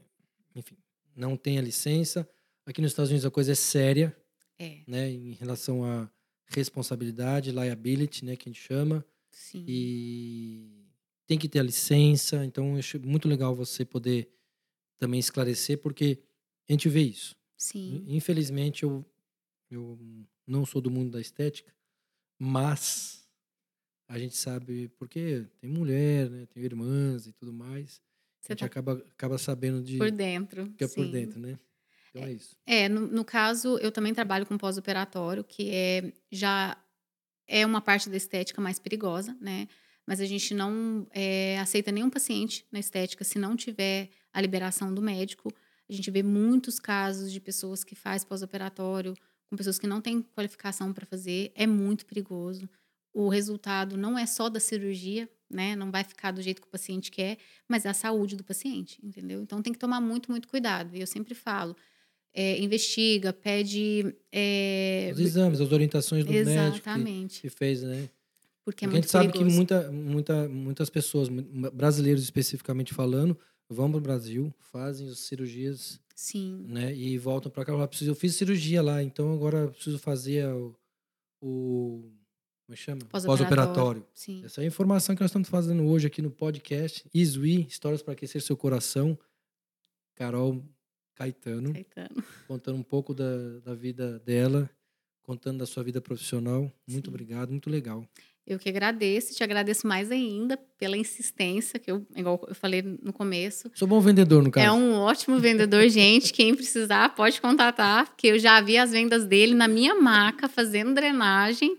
enfim, 0.56 0.78
não 1.16 1.36
tem 1.36 1.58
a 1.58 1.62
licença. 1.62 2.30
Aqui 2.64 2.80
nos 2.80 2.92
Estados 2.92 3.10
Unidos 3.10 3.26
a 3.26 3.32
coisa 3.32 3.54
é 3.54 3.56
séria, 3.56 4.16
É, 4.60 4.82
né, 4.86 5.10
em 5.10 5.34
relação 5.34 5.84
à 5.84 6.08
responsabilidade, 6.46 7.52
liability, 7.52 8.24
né, 8.24 8.36
que 8.36 8.48
a 8.48 8.52
gente 8.52 8.62
chama, 8.62 9.04
sim. 9.32 9.64
e 9.68 10.86
tem 11.26 11.38
que 11.38 11.48
ter 11.50 11.60
a 11.60 11.64
licença. 11.64 12.44
Então, 12.46 12.74
eu 12.74 12.80
acho 12.80 13.00
muito 13.00 13.28
legal 13.28 13.56
você 13.56 13.86
poder 13.86 14.30
também 14.98 15.20
esclarecer, 15.20 15.78
porque 15.80 16.20
a 16.70 16.74
gente 16.74 16.90
vê 16.90 17.02
isso. 17.02 17.36
Sim. 17.58 18.04
Infelizmente, 18.08 18.84
eu, 18.84 19.06
eu 19.70 19.98
não 20.46 20.66
sou 20.66 20.82
do 20.82 20.92
mundo 20.92 21.12
da 21.12 21.22
estética, 21.22 21.74
mas 22.38 23.28
a 24.08 24.20
gente 24.20 24.36
sabe, 24.36 24.90
porque 24.98 25.48
tem 25.60 25.70
mulher, 25.70 26.30
né, 26.30 26.46
tem 26.48 26.64
irmãs 26.64 27.28
e 27.28 27.32
tudo 27.32 27.54
mais, 27.54 28.02
a 28.42 28.48
Você 28.48 28.54
gente 28.54 28.60
tá 28.60 28.66
acaba, 28.66 28.94
acaba 28.94 29.38
sabendo 29.38 29.82
de 29.82 29.98
por 29.98 30.12
dentro. 30.12 30.70
que 30.74 30.84
é 30.84 30.88
por 30.88 31.06
sim. 31.06 31.12
dentro, 31.12 31.40
né? 31.40 31.58
Então 32.10 32.24
é, 32.24 32.34
isso. 32.34 32.58
É, 32.66 32.90
no, 32.90 33.08
no 33.08 33.24
caso, 33.24 33.78
eu 33.78 33.92
também 33.92 34.14
trabalho 34.14 34.46
com 34.46 34.58
pós-operatório, 34.58 35.44
que 35.44 35.70
é 35.70 36.12
já 36.30 36.78
é 37.52 37.66
uma 37.66 37.82
parte 37.82 38.10
da 38.10 38.16
estética 38.16 38.62
mais 38.62 38.80
perigosa, 38.80 39.38
né? 39.42 39.68
Mas 40.08 40.22
a 40.22 40.26
gente 40.26 40.54
não 40.54 41.06
é, 41.12 41.60
aceita 41.60 41.92
nenhum 41.92 42.10
paciente 42.10 42.66
na 42.72 42.80
estética 42.80 43.26
se 43.26 43.38
não 43.38 43.58
tiver 43.58 44.10
a 44.34 44.40
liberação 44.40 44.94
do 44.94 45.02
médico. 45.02 45.54
A 45.88 45.94
gente 45.94 46.10
vê 46.10 46.24
muitos 46.24 46.80
casos 46.80 47.30
de 47.30 47.42
pessoas 47.42 47.84
que 47.84 47.94
faz 47.94 48.24
pós-operatório 48.24 49.14
com 49.50 49.58
pessoas 49.58 49.78
que 49.78 49.86
não 49.86 50.00
têm 50.00 50.22
qualificação 50.22 50.94
para 50.94 51.06
fazer. 51.06 51.52
É 51.54 51.68
muito 51.68 52.06
perigoso. 52.06 52.70
O 53.14 53.28
resultado 53.28 53.98
não 53.98 54.18
é 54.18 54.26
só 54.26 54.50
da 54.50 54.60
cirurgia, 54.60 55.30
né? 55.50 55.76
Não 55.76 55.92
vai 55.92 56.06
ficar 56.06 56.32
do 56.32 56.42
jeito 56.42 56.62
que 56.62 56.68
o 56.70 56.72
paciente 56.72 57.12
quer, 57.12 57.38
mas 57.68 57.86
é 57.86 57.90
a 57.90 57.94
saúde 57.94 58.38
do 58.38 58.46
paciente, 58.46 58.98
entendeu? 59.04 59.42
Então 59.42 59.62
tem 59.62 59.74
que 59.74 59.80
tomar 59.80 60.00
muito, 60.00 60.32
muito 60.32 60.48
cuidado. 60.48 60.96
E 60.96 61.02
eu 61.02 61.08
sempre 61.08 61.36
falo, 61.36 61.76
é, 62.34 62.60
investiga, 62.60 63.34
pede. 63.34 64.16
é, 64.32 65.12
Os 65.14 65.20
exames, 65.20 65.60
as 65.62 65.72
orientações 65.72 66.24
do 66.26 66.32
médico 66.32 66.52
que, 66.54 66.80
exatamente. 66.80 67.42
que 67.42 67.50
fez, 67.50 67.84
né? 67.84 68.10
Porque 68.64 68.86
é 68.86 68.86
Porque 68.86 68.86
a 68.86 68.90
muito 68.90 69.04
gente 69.04 69.12
sabe 69.12 69.28
que 69.28 69.34
perigoso. 69.34 69.56
muita, 69.56 69.92
muita, 69.92 70.50
muitas 70.50 70.90
pessoas, 70.90 71.30
brasileiros 71.74 72.24
especificamente 72.24 72.94
falando, 72.94 73.38
vão 73.70 73.90
para 73.90 73.98
o 73.98 74.02
Brasil, 74.02 74.54
fazem 74.60 75.10
as 75.10 75.20
cirurgias 75.20 76.00
Sim, 76.16 76.66
né? 76.68 76.94
E 76.96 77.18
voltam 77.18 77.52
para 77.52 77.66
cá. 77.66 77.72
Eu, 77.74 77.88
preciso, 77.88 78.12
eu 78.12 78.16
fiz 78.16 78.36
cirurgia 78.36 78.82
lá, 78.82 79.02
então 79.02 79.34
agora 79.34 79.68
preciso 79.70 79.98
fazer 79.98 80.46
o. 80.48 80.76
o 81.42 82.02
como 82.66 82.74
é 82.74 82.76
que 82.76 82.84
chama? 82.84 83.02
Pós-operatório. 83.10 84.06
Sim. 84.14 84.44
Essa 84.46 84.62
é 84.62 84.64
a 84.64 84.68
informação 84.68 85.16
que 85.16 85.22
nós 85.22 85.32
estamos 85.32 85.50
fazendo 85.50 85.84
hoje 85.84 86.06
aqui 86.06 86.22
no 86.22 86.30
podcast. 86.30 87.04
Isui, 87.12 87.66
Histórias 87.68 88.04
para 88.04 88.14
Aquecer 88.14 88.42
Seu 88.42 88.56
Coração. 88.56 89.18
Carol 90.16 90.64
Caetano, 91.22 91.74
Caetano. 91.74 92.24
contando 92.48 92.78
um 92.78 92.84
pouco 92.84 93.14
da, 93.14 93.60
da 93.64 93.76
vida 93.76 94.18
dela, 94.26 94.68
contando 95.22 95.60
da 95.60 95.68
sua 95.68 95.84
vida 95.84 96.02
profissional. 96.02 96.62
Muito 96.88 97.06
Sim. 97.06 97.10
obrigado, 97.10 97.52
muito 97.52 97.70
legal. 97.70 98.04
Eu 98.46 98.58
que 98.58 98.68
agradeço, 98.68 99.36
te 99.36 99.44
agradeço 99.44 99.86
mais 99.86 100.12
ainda 100.12 100.58
pela 100.80 100.98
insistência, 100.98 101.80
que 101.80 101.92
eu, 101.92 102.06
igual 102.16 102.44
eu 102.48 102.56
falei 102.56 102.82
no 102.82 103.14
começo. 103.14 103.70
Sou 103.76 103.88
bom 103.88 104.02
vendedor, 104.02 104.42
no 104.42 104.50
caso. 104.50 104.66
É 104.66 104.72
um 104.72 104.96
ótimo 104.96 105.38
vendedor, 105.40 105.88
gente. 105.90 106.34
Quem 106.34 106.56
precisar 106.56 107.14
pode 107.14 107.40
contatar, 107.40 108.08
porque 108.08 108.28
eu 108.28 108.40
já 108.40 108.60
vi 108.60 108.78
as 108.78 108.92
vendas 108.92 109.26
dele 109.26 109.54
na 109.54 109.68
minha 109.68 109.94
maca, 109.94 110.50
fazendo 110.50 110.96
drenagem. 110.96 111.78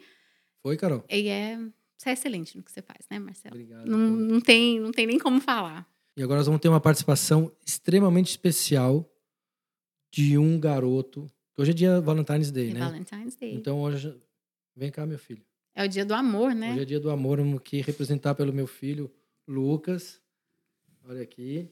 Foi, 0.62 0.76
Carol? 0.76 1.04
E 1.10 1.26
é, 1.26 1.58
você 1.98 2.10
é 2.10 2.12
excelente 2.12 2.56
no 2.56 2.62
que 2.62 2.70
você 2.70 2.80
faz, 2.80 3.00
né, 3.10 3.18
Marcelo? 3.18 3.56
Obrigado. 3.56 3.86
Não, 3.86 3.98
não, 3.98 4.40
tem, 4.40 4.78
não 4.78 4.92
tem 4.92 5.04
nem 5.04 5.18
como 5.18 5.40
falar. 5.40 5.84
E 6.16 6.22
agora 6.22 6.38
nós 6.38 6.46
vamos 6.46 6.60
ter 6.60 6.68
uma 6.68 6.80
participação 6.80 7.50
extremamente 7.66 8.28
especial 8.28 9.11
de 10.12 10.36
um 10.36 10.60
garoto. 10.60 11.26
Hoje 11.56 11.70
é 11.70 11.74
dia 11.74 12.00
Valentine's 12.00 12.50
Day, 12.50 12.70
É 12.70 12.74
né? 12.74 12.80
Valentine's 12.80 13.34
Day. 13.34 13.54
Então 13.54 13.80
hoje. 13.80 14.14
Vem 14.76 14.90
cá, 14.90 15.06
meu 15.06 15.18
filho. 15.18 15.42
É 15.74 15.84
o 15.84 15.88
dia 15.88 16.04
do 16.04 16.14
amor, 16.14 16.54
né? 16.54 16.72
Hoje 16.72 16.82
é 16.82 16.84
dia 16.84 17.00
do 17.00 17.10
amor, 17.10 17.38
vamos 17.38 17.58
aqui 17.58 17.80
representar 17.80 18.34
pelo 18.34 18.52
meu 18.52 18.66
filho, 18.66 19.10
Lucas. 19.48 20.20
Olha 21.04 21.22
aqui. 21.22 21.68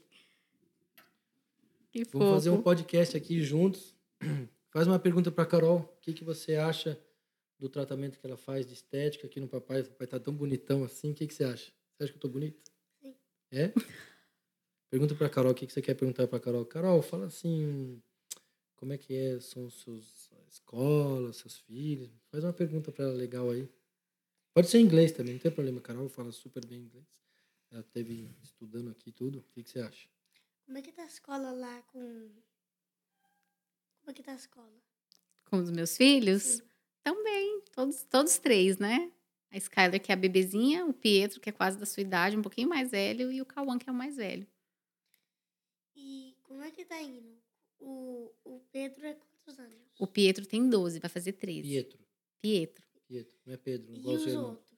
Que 1.92 2.04
Vamos 2.12 2.28
fazer 2.34 2.50
um 2.50 2.54
fofo. 2.54 2.64
podcast 2.64 3.16
aqui 3.16 3.42
juntos. 3.42 3.94
Faz 4.70 4.86
uma 4.86 4.98
pergunta 4.98 5.30
pra 5.30 5.44
Carol. 5.44 5.80
O 5.80 6.00
que, 6.00 6.12
que 6.12 6.24
você 6.24 6.54
acha 6.56 6.98
do 7.58 7.68
tratamento 7.68 8.18
que 8.18 8.24
ela 8.26 8.36
faz 8.36 8.64
de 8.66 8.72
estética 8.72 9.26
aqui 9.26 9.40
no 9.40 9.48
papai? 9.48 9.80
O 9.80 9.84
papai 9.86 10.06
tá 10.06 10.20
tão 10.20 10.32
bonitão 10.32 10.84
assim. 10.84 11.10
O 11.10 11.14
que, 11.14 11.26
que 11.26 11.34
você 11.34 11.44
acha? 11.44 11.72
Você 11.96 12.04
acha 12.04 12.12
que 12.12 12.16
eu 12.16 12.20
tô 12.20 12.28
bonito? 12.28 12.56
Sim. 13.02 13.14
É? 13.50 13.72
Pergunta 14.88 15.14
pra 15.16 15.28
Carol 15.28 15.50
o 15.50 15.54
que, 15.54 15.66
que 15.66 15.72
você 15.72 15.82
quer 15.82 15.94
perguntar 15.94 16.26
pra 16.28 16.38
Carol. 16.40 16.64
Carol, 16.64 17.02
fala 17.02 17.26
assim. 17.26 18.00
Como 18.80 18.94
é 18.94 18.98
que 18.98 19.14
é? 19.14 19.38
São 19.40 19.68
suas 19.68 20.30
escolas, 20.48 21.36
seus 21.36 21.58
filhos? 21.58 22.10
Faz 22.30 22.42
uma 22.42 22.52
pergunta 22.52 22.90
pra 22.90 23.04
ela 23.04 23.12
legal 23.12 23.50
aí. 23.50 23.68
Pode 24.54 24.68
ser 24.68 24.78
em 24.78 24.84
inglês 24.84 25.12
também, 25.12 25.34
não 25.34 25.40
tem 25.40 25.50
problema. 25.50 25.82
Carol 25.82 26.08
fala 26.08 26.32
super 26.32 26.64
bem 26.64 26.80
inglês. 26.80 27.04
Ela 27.70 27.82
teve 27.82 28.34
estudando 28.42 28.90
aqui 28.90 29.12
tudo. 29.12 29.40
O 29.40 29.42
que, 29.42 29.62
que 29.62 29.68
você 29.68 29.80
acha? 29.80 30.08
Como 30.64 30.78
é 30.78 30.82
que 30.82 30.90
tá 30.92 31.02
a 31.02 31.06
escola 31.06 31.52
lá 31.52 31.82
com. 31.82 32.30
Como 34.00 34.10
é 34.10 34.14
que 34.14 34.22
tá 34.22 34.32
a 34.32 34.36
escola? 34.36 34.82
Com 35.44 35.58
os 35.58 35.70
meus 35.70 35.94
filhos? 35.94 36.42
Sim. 36.42 36.62
Também, 37.04 37.60
todos, 37.72 38.02
todos 38.04 38.38
três, 38.38 38.78
né? 38.78 39.12
A 39.50 39.58
Skyler, 39.58 40.00
que 40.00 40.10
é 40.10 40.14
a 40.14 40.16
bebezinha, 40.16 40.86
o 40.86 40.94
Pietro, 40.94 41.38
que 41.38 41.50
é 41.50 41.52
quase 41.52 41.76
da 41.76 41.84
sua 41.84 42.00
idade, 42.00 42.36
um 42.36 42.42
pouquinho 42.42 42.68
mais 42.68 42.90
velho, 42.90 43.30
e 43.30 43.42
o 43.42 43.46
Cauã, 43.46 43.78
que 43.78 43.90
é 43.90 43.92
o 43.92 43.94
mais 43.94 44.16
velho. 44.16 44.46
E 45.94 46.34
como 46.44 46.62
é 46.62 46.70
que 46.70 46.84
tá 46.84 47.00
indo? 47.02 47.40
O, 47.80 48.30
o 48.44 48.60
Pedro 48.72 49.06
é 49.06 49.14
quantos 49.14 49.58
anos? 49.58 49.78
O 49.98 50.06
Pietro 50.06 50.46
tem 50.46 50.68
12, 50.68 50.98
vai 51.00 51.08
fazer 51.10 51.32
13. 51.32 51.62
Pietro. 51.68 51.98
Pietro. 52.40 52.84
Pietro, 53.08 53.36
não 53.46 53.54
é 53.54 53.56
Pedro. 53.56 53.92
E 53.92 53.98
Igual 53.98 54.16
os 54.16 54.26
irmão. 54.26 54.50
outros? 54.50 54.70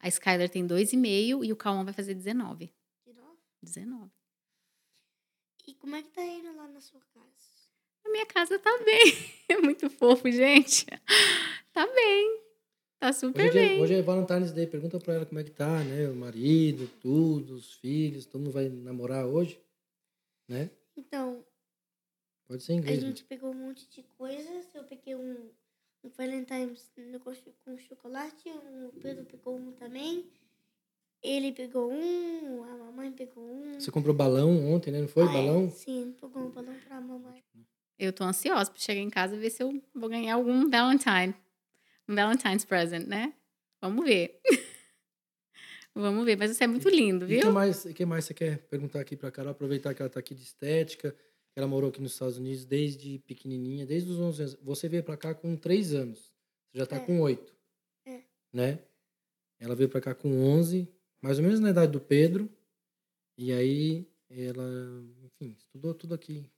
A 0.00 0.08
Skyler 0.08 0.48
tem 0.48 0.66
2,5 0.66 1.44
e 1.44 1.52
o 1.52 1.56
Cauã 1.56 1.84
vai 1.84 1.92
fazer 1.92 2.14
19. 2.14 2.70
De 3.06 3.12
novo? 3.12 3.36
19. 3.62 4.10
E 5.66 5.74
como 5.74 5.96
é 5.96 6.02
que 6.02 6.10
tá 6.10 6.24
indo 6.24 6.54
lá 6.56 6.68
na 6.68 6.80
sua 6.80 7.00
casa? 7.12 7.26
A 8.04 8.10
minha 8.10 8.26
casa 8.26 8.58
tá 8.58 8.78
bem. 8.84 9.12
É 9.48 9.56
muito 9.56 9.88
fofo, 9.88 10.30
gente. 10.30 10.84
Tá 11.72 11.86
bem. 11.86 12.42
Tá 13.00 13.12
super 13.14 13.48
Hoje 13.48 13.58
é, 13.58 13.68
bem. 13.68 13.80
hoje 13.80 13.94
é 13.94 14.02
Valentine's 14.02 14.52
Day. 14.52 14.66
Pergunta 14.66 14.98
pra 15.00 15.14
ela 15.14 15.26
como 15.26 15.40
é 15.40 15.44
que 15.44 15.50
tá, 15.50 15.82
né? 15.84 16.06
O 16.08 16.14
marido, 16.14 16.86
tudo, 17.00 17.54
os 17.54 17.72
filhos. 17.74 18.26
Todo 18.26 18.42
mundo 18.42 18.52
vai 18.52 18.68
namorar 18.68 19.24
hoje, 19.26 19.58
né? 20.46 20.70
Então, 20.96 21.42
Pode 22.48 22.62
ser 22.62 22.72
em 22.72 22.76
a 22.76 22.78
inglês. 22.80 23.00
gente 23.00 23.24
pegou 23.24 23.50
um 23.50 23.54
monte 23.54 23.86
de 23.90 24.02
coisas. 24.16 24.74
Eu 24.74 24.82
peguei 24.84 25.14
um, 25.14 25.50
um 26.02 26.08
Valentine's 26.16 26.90
negócio 26.96 27.52
com 27.64 27.76
chocolate. 27.78 28.48
O 28.48 28.92
Pedro 29.00 29.24
pegou 29.26 29.56
um 29.56 29.70
também. 29.72 30.26
Ele 31.22 31.52
pegou 31.52 31.92
um. 31.92 32.62
A 32.64 32.76
mamãe 32.76 33.12
pegou 33.12 33.44
um. 33.44 33.78
Você 33.78 33.90
comprou 33.90 34.14
balão 34.14 34.72
ontem, 34.72 34.90
né? 34.90 35.00
Não 35.02 35.08
foi? 35.08 35.24
Ah, 35.24 35.30
é? 35.30 35.32
balão? 35.32 35.70
Sim, 35.70 36.16
pegou 36.20 36.42
um 36.44 36.50
balão 36.50 36.74
pra 36.86 37.00
mamãe. 37.00 37.44
Eu 37.98 38.12
tô 38.12 38.24
ansiosa 38.24 38.70
pra 38.70 38.80
chegar 38.80 39.00
em 39.00 39.10
casa 39.10 39.34
e 39.36 39.38
ver 39.38 39.50
se 39.50 39.62
eu 39.62 39.82
vou 39.94 40.08
ganhar 40.08 40.34
algum 40.34 40.70
Valentine. 40.70 41.34
Um 42.08 42.14
Valentine's 42.14 42.64
present, 42.64 43.06
né? 43.06 43.34
Vamos 43.82 44.04
ver. 44.06 44.40
Vamos 45.94 46.24
ver, 46.24 46.36
mas 46.38 46.52
isso 46.52 46.62
é 46.62 46.66
muito 46.66 46.88
lindo, 46.88 47.24
E 47.24 47.34
o 47.34 47.38
que 47.38 47.42
viu? 47.44 47.52
mais, 47.52 47.84
o 47.84 47.92
que 47.92 48.06
mais 48.06 48.24
você 48.24 48.32
quer 48.32 48.58
perguntar 48.68 49.00
aqui 49.00 49.16
pra 49.16 49.32
Carol? 49.32 49.50
Aproveitar 49.50 49.92
que 49.94 50.00
ela 50.02 50.08
tá 50.08 50.20
aqui 50.20 50.32
de 50.32 50.42
estética, 50.44 51.14
ela 51.58 51.66
morou 51.66 51.90
aqui 51.90 52.00
nos 52.00 52.12
Estados 52.12 52.36
Unidos 52.38 52.64
desde 52.64 53.18
pequenininha, 53.20 53.84
desde 53.84 54.08
os 54.10 54.18
11 54.18 54.42
anos. 54.42 54.54
Você 54.62 54.88
veio 54.88 55.02
pra 55.02 55.16
cá 55.16 55.34
com 55.34 55.56
3 55.56 55.92
anos. 55.92 56.32
Você 56.70 56.78
já 56.78 56.86
tá 56.86 56.96
É. 56.96 57.00
com 57.04 57.20
8. 57.20 57.52
É. 58.06 58.22
Né? 58.52 58.78
Ela 59.58 59.74
veio 59.74 59.88
pra 59.88 60.00
cá 60.00 60.14
com 60.14 60.28
11, 60.40 60.88
mais 61.20 61.38
ou 61.38 61.44
menos 61.44 61.58
na 61.58 61.70
idade 61.70 61.90
do 61.90 62.00
Pedro. 62.00 62.48
E 63.36 63.52
aí 63.52 64.06
ela, 64.30 64.64
enfim, 65.24 65.56
estudou 65.58 65.92
tudo 65.94 66.14
aqui. 66.14 66.48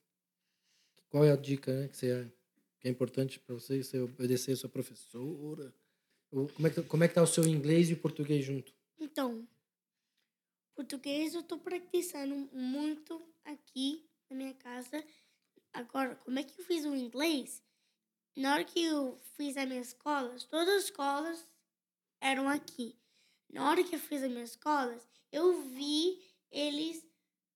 Qual 1.09 1.25
é 1.25 1.33
a 1.33 1.37
dica, 1.37 1.73
né, 1.73 1.89
que 1.89 1.97
você 1.97 2.31
que 2.79 2.89
é 2.89 2.91
importante 2.91 3.39
pra 3.41 3.55
você, 3.55 3.83
você 3.83 3.99
obedecer 4.01 4.53
a 4.53 4.57
sua 4.57 4.69
professora? 4.69 5.75
Como 6.31 6.67
é, 6.67 6.71
que, 6.71 6.83
como 6.83 7.05
é 7.05 7.09
que 7.09 7.15
tá 7.15 7.23
o 7.23 7.27
seu 7.27 7.45
inglês 7.47 7.89
e 7.91 7.95
o 7.95 7.97
português 7.99 8.45
junto? 8.45 8.75
Então, 8.99 9.47
português 10.75 11.35
eu 11.35 11.43
tô 11.43 11.59
praticando 11.59 12.35
muito 12.53 13.21
aqui 13.45 14.10
na 14.31 14.37
minha 14.37 14.55
casa. 14.55 15.05
Agora, 15.73 16.15
como 16.17 16.39
é 16.39 16.43
que 16.43 16.61
eu 16.61 16.65
fiz 16.65 16.85
o 16.85 16.95
inglês? 16.95 17.63
Na 18.37 18.55
hora 18.55 18.65
que 18.65 18.83
eu 18.83 19.19
fiz 19.37 19.57
as 19.57 19.69
minhas 19.69 19.89
escolas, 19.89 20.45
todas 20.45 20.69
as 20.69 20.85
escolas 20.85 21.47
eram 22.21 22.49
aqui. 22.49 22.97
Na 23.53 23.69
hora 23.69 23.83
que 23.83 23.97
eu 23.97 24.01
fiz 24.01 24.23
as 24.23 24.31
minhas 24.31 24.51
escolas, 24.51 25.07
eu 25.33 25.63
vi 25.63 26.23
eles, 26.51 27.05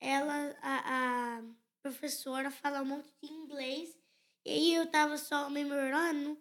ela, 0.00 0.56
a, 0.60 1.38
a 1.38 1.42
professora 1.80 2.50
falar 2.50 2.82
um 2.82 2.86
monte 2.86 3.12
de 3.22 3.32
inglês. 3.32 3.96
E 4.44 4.50
aí 4.50 4.74
eu 4.74 4.90
tava 4.90 5.16
só 5.16 5.48
memorando, 5.48 6.38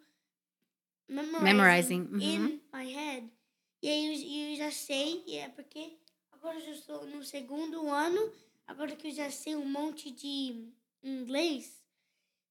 memorizing, 1.08 1.44
Memorizing, 1.44 2.00
uhum. 2.02 2.20
in 2.20 2.62
my 2.72 2.92
head. 2.92 3.32
E 3.82 3.88
aí 3.88 4.06
eu, 4.06 4.50
eu 4.50 4.56
já 4.56 4.70
sei, 4.70 5.22
e 5.26 5.36
é 5.36 5.48
porque 5.48 5.98
agora 6.32 6.58
eu 6.58 6.64
já 6.64 6.70
estou 6.72 7.06
no 7.06 7.22
segundo 7.22 7.88
ano, 7.88 8.32
agora 8.66 8.94
que 8.96 9.08
eu 9.08 9.12
já 9.12 9.30
sei 9.30 9.56
um 9.56 9.64
monte 9.66 10.10
de 10.10 10.68
inglês, 11.02 11.82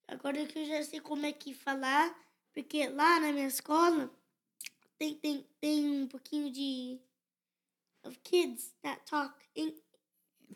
agora 0.08 0.46
que 0.46 0.60
eu 0.60 0.66
já 0.66 0.84
sei 0.84 1.00
como 1.00 1.26
é 1.26 1.32
que 1.34 1.54
falar, 1.54 2.16
porque 2.54 2.88
lá 2.88 3.20
na 3.20 3.32
minha 3.32 3.48
escola 3.48 4.12
tem, 4.98 5.16
tem, 5.16 5.46
tem 5.60 5.90
um 5.90 6.08
pouquinho 6.08 6.52
de 6.52 7.00
of 8.04 8.18
kids 8.24 8.74
that 8.82 9.02
talk 9.06 9.34
in 9.56 9.74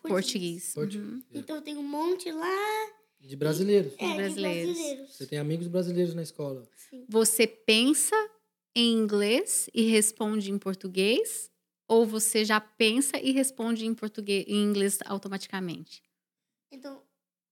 Português. 0.02 0.72
Português. 0.74 1.04
Uhum. 1.04 1.22
Então 1.32 1.60
tem 1.60 1.76
um 1.76 1.82
monte 1.82 2.30
lá 2.30 2.90
De 3.20 3.34
brasileiros. 3.34 3.94
é, 3.98 4.14
brasileiros. 4.14 4.34
de 4.34 4.74
brasileiros. 4.82 5.16
Você 5.16 5.26
tem 5.26 5.38
amigos 5.38 5.66
brasileiros 5.66 6.14
na 6.14 6.22
escola. 6.22 6.68
Sim. 6.76 7.04
Você 7.08 7.46
pensa 7.46 8.14
em 8.76 8.92
inglês 8.92 9.68
e 9.74 9.82
responde 9.82 10.50
em 10.52 10.58
português? 10.58 11.50
Ou 11.88 12.06
você 12.06 12.44
já 12.44 12.60
pensa 12.60 13.18
e 13.18 13.32
responde 13.32 13.86
em 13.86 13.94
português, 13.94 14.44
em 14.46 14.62
inglês 14.62 14.98
automaticamente? 15.06 16.02
Então, 16.70 17.02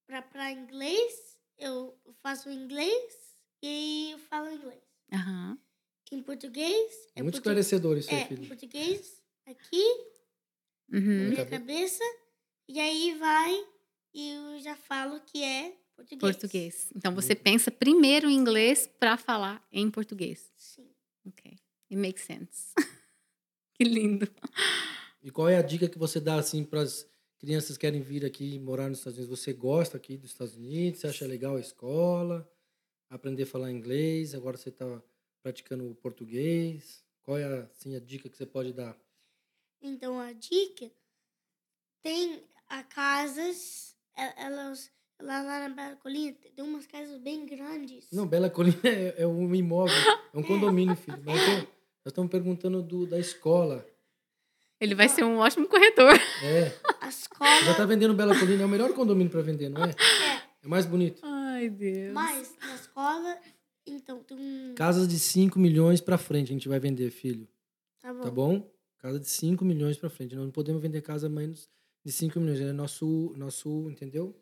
para 0.06 0.52
inglês, 0.52 1.38
eu 1.58 1.98
faço 2.22 2.50
inglês 2.50 3.14
e 3.62 3.66
aí 3.66 4.10
eu 4.12 4.18
falo 4.18 4.50
inglês. 4.50 4.82
Aham. 5.12 5.58
Em 6.12 6.22
português, 6.22 7.08
é, 7.16 7.22
Muito 7.22 7.34
portu- 7.34 7.48
esclarecedor 7.48 7.96
isso 7.96 8.10
aí, 8.10 8.16
é 8.20 8.22
em 8.24 8.26
filho. 8.28 8.46
português 8.46 9.22
aqui, 9.46 9.84
na 10.88 10.98
Uhum. 10.98 11.04
minha 11.24 11.36
cabe- 11.36 11.50
cabeça, 11.50 12.04
e 12.68 12.78
aí 12.78 13.14
vai 13.18 13.66
e 14.14 14.30
eu 14.30 14.60
já 14.60 14.76
falo 14.76 15.18
que 15.20 15.42
é 15.42 15.76
português. 15.96 16.20
Português. 16.36 16.88
Então 16.94 17.14
você 17.14 17.28
Muito. 17.34 17.42
pensa 17.42 17.70
primeiro 17.70 18.28
em 18.30 18.34
inglês 18.36 18.86
para 19.00 19.16
falar 19.16 19.66
em 19.72 19.90
português. 19.90 20.52
Sim. 20.56 20.88
Ok. 21.26 21.52
It 21.90 21.96
makes 21.96 22.22
sense. 22.24 22.72
que 23.76 23.84
lindo. 23.84 24.28
E 25.22 25.30
qual 25.30 25.48
é 25.48 25.56
a 25.56 25.62
dica 25.62 25.88
que 25.88 25.98
você 25.98 26.20
dá 26.20 26.36
assim 26.36 26.64
para 26.64 26.80
as 26.82 27.06
crianças 27.38 27.76
que 27.76 27.80
querem 27.82 28.00
vir 28.00 28.24
aqui 28.24 28.58
morar 28.58 28.88
nos 28.88 28.98
Estados 28.98 29.18
Unidos? 29.18 29.38
Você 29.40 29.52
gosta 29.52 29.96
aqui 29.96 30.16
dos 30.16 30.30
Estados 30.30 30.54
Unidos? 30.56 31.00
Você 31.00 31.06
acha 31.08 31.26
legal 31.26 31.56
a 31.56 31.60
escola? 31.60 32.48
Aprender 33.10 33.42
a 33.44 33.46
falar 33.46 33.70
inglês? 33.70 34.34
Agora 34.34 34.56
você 34.56 34.68
está 34.68 35.02
praticando 35.42 35.88
o 35.90 35.94
português? 35.94 37.04
Qual 37.22 37.36
é 37.36 37.44
assim, 37.44 37.94
a 37.96 38.00
dica 38.00 38.28
que 38.28 38.36
você 38.36 38.46
pode 38.46 38.72
dar? 38.72 38.96
Então 39.82 40.18
a 40.20 40.32
dica 40.32 40.90
tem 42.02 42.42
a 42.68 42.82
casas, 42.82 43.96
e- 44.16 44.32
elas 44.42 44.90
lá, 45.20 45.42
lá 45.42 45.68
na 45.68 45.74
Bela 45.74 45.96
Colina 45.96 46.36
tem 46.54 46.64
umas 46.64 46.86
casas 46.86 47.18
bem 47.20 47.44
grandes. 47.46 48.08
Não, 48.12 48.26
Bela 48.26 48.48
Colina 48.50 48.76
é, 48.84 49.22
é 49.22 49.26
um 49.26 49.54
imóvel, 49.54 49.94
é 50.32 50.38
um 50.38 50.42
condomínio, 50.42 50.96
filho. 50.96 51.22
Mas 51.24 51.40
tô- 51.44 51.75
nós 52.06 52.12
estamos 52.12 52.30
perguntando 52.30 52.80
do, 52.80 53.04
da 53.04 53.18
escola. 53.18 53.84
Ele 54.80 54.94
vai 54.94 55.08
ser 55.08 55.24
um 55.24 55.38
ótimo 55.38 55.66
corretor. 55.66 56.14
É, 56.40 56.66
A 57.02 57.06
já 57.06 57.08
escola, 57.08 57.70
está 57.72 57.84
vendendo 57.84 58.14
Bela 58.14 58.38
Colina, 58.38 58.62
é 58.62 58.66
o 58.66 58.68
melhor 58.68 58.92
condomínio 58.94 59.28
para 59.32 59.42
vender, 59.42 59.68
não 59.68 59.82
é? 59.82 59.90
É 60.62 60.68
mais 60.68 60.86
bonito. 60.86 61.20
Ai, 61.24 61.68
Deus. 61.68 62.12
mas 62.12 62.54
na 62.60 62.74
escola, 62.76 63.40
então 63.84 64.22
tem 64.22 64.38
um. 64.38 64.74
Casas 64.76 65.08
de 65.08 65.18
5 65.18 65.58
milhões 65.58 66.00
para 66.00 66.16
frente 66.16 66.50
a 66.50 66.52
gente 66.52 66.68
vai 66.68 66.78
vender, 66.78 67.10
filho. 67.10 67.48
Tá 68.00 68.14
bom. 68.14 68.22
Tá 68.22 68.30
bom? 68.30 68.70
Casa 68.98 69.18
de 69.18 69.28
5 69.28 69.64
milhões 69.64 69.98
para 69.98 70.08
frente. 70.08 70.36
Nós 70.36 70.44
não 70.44 70.52
podemos 70.52 70.80
vender 70.80 71.02
casa 71.02 71.28
menos 71.28 71.68
de 72.04 72.12
5 72.12 72.38
milhões. 72.38 72.60
É 72.60 72.72
nosso, 72.72 73.34
nosso, 73.36 73.90
entendeu? 73.90 74.32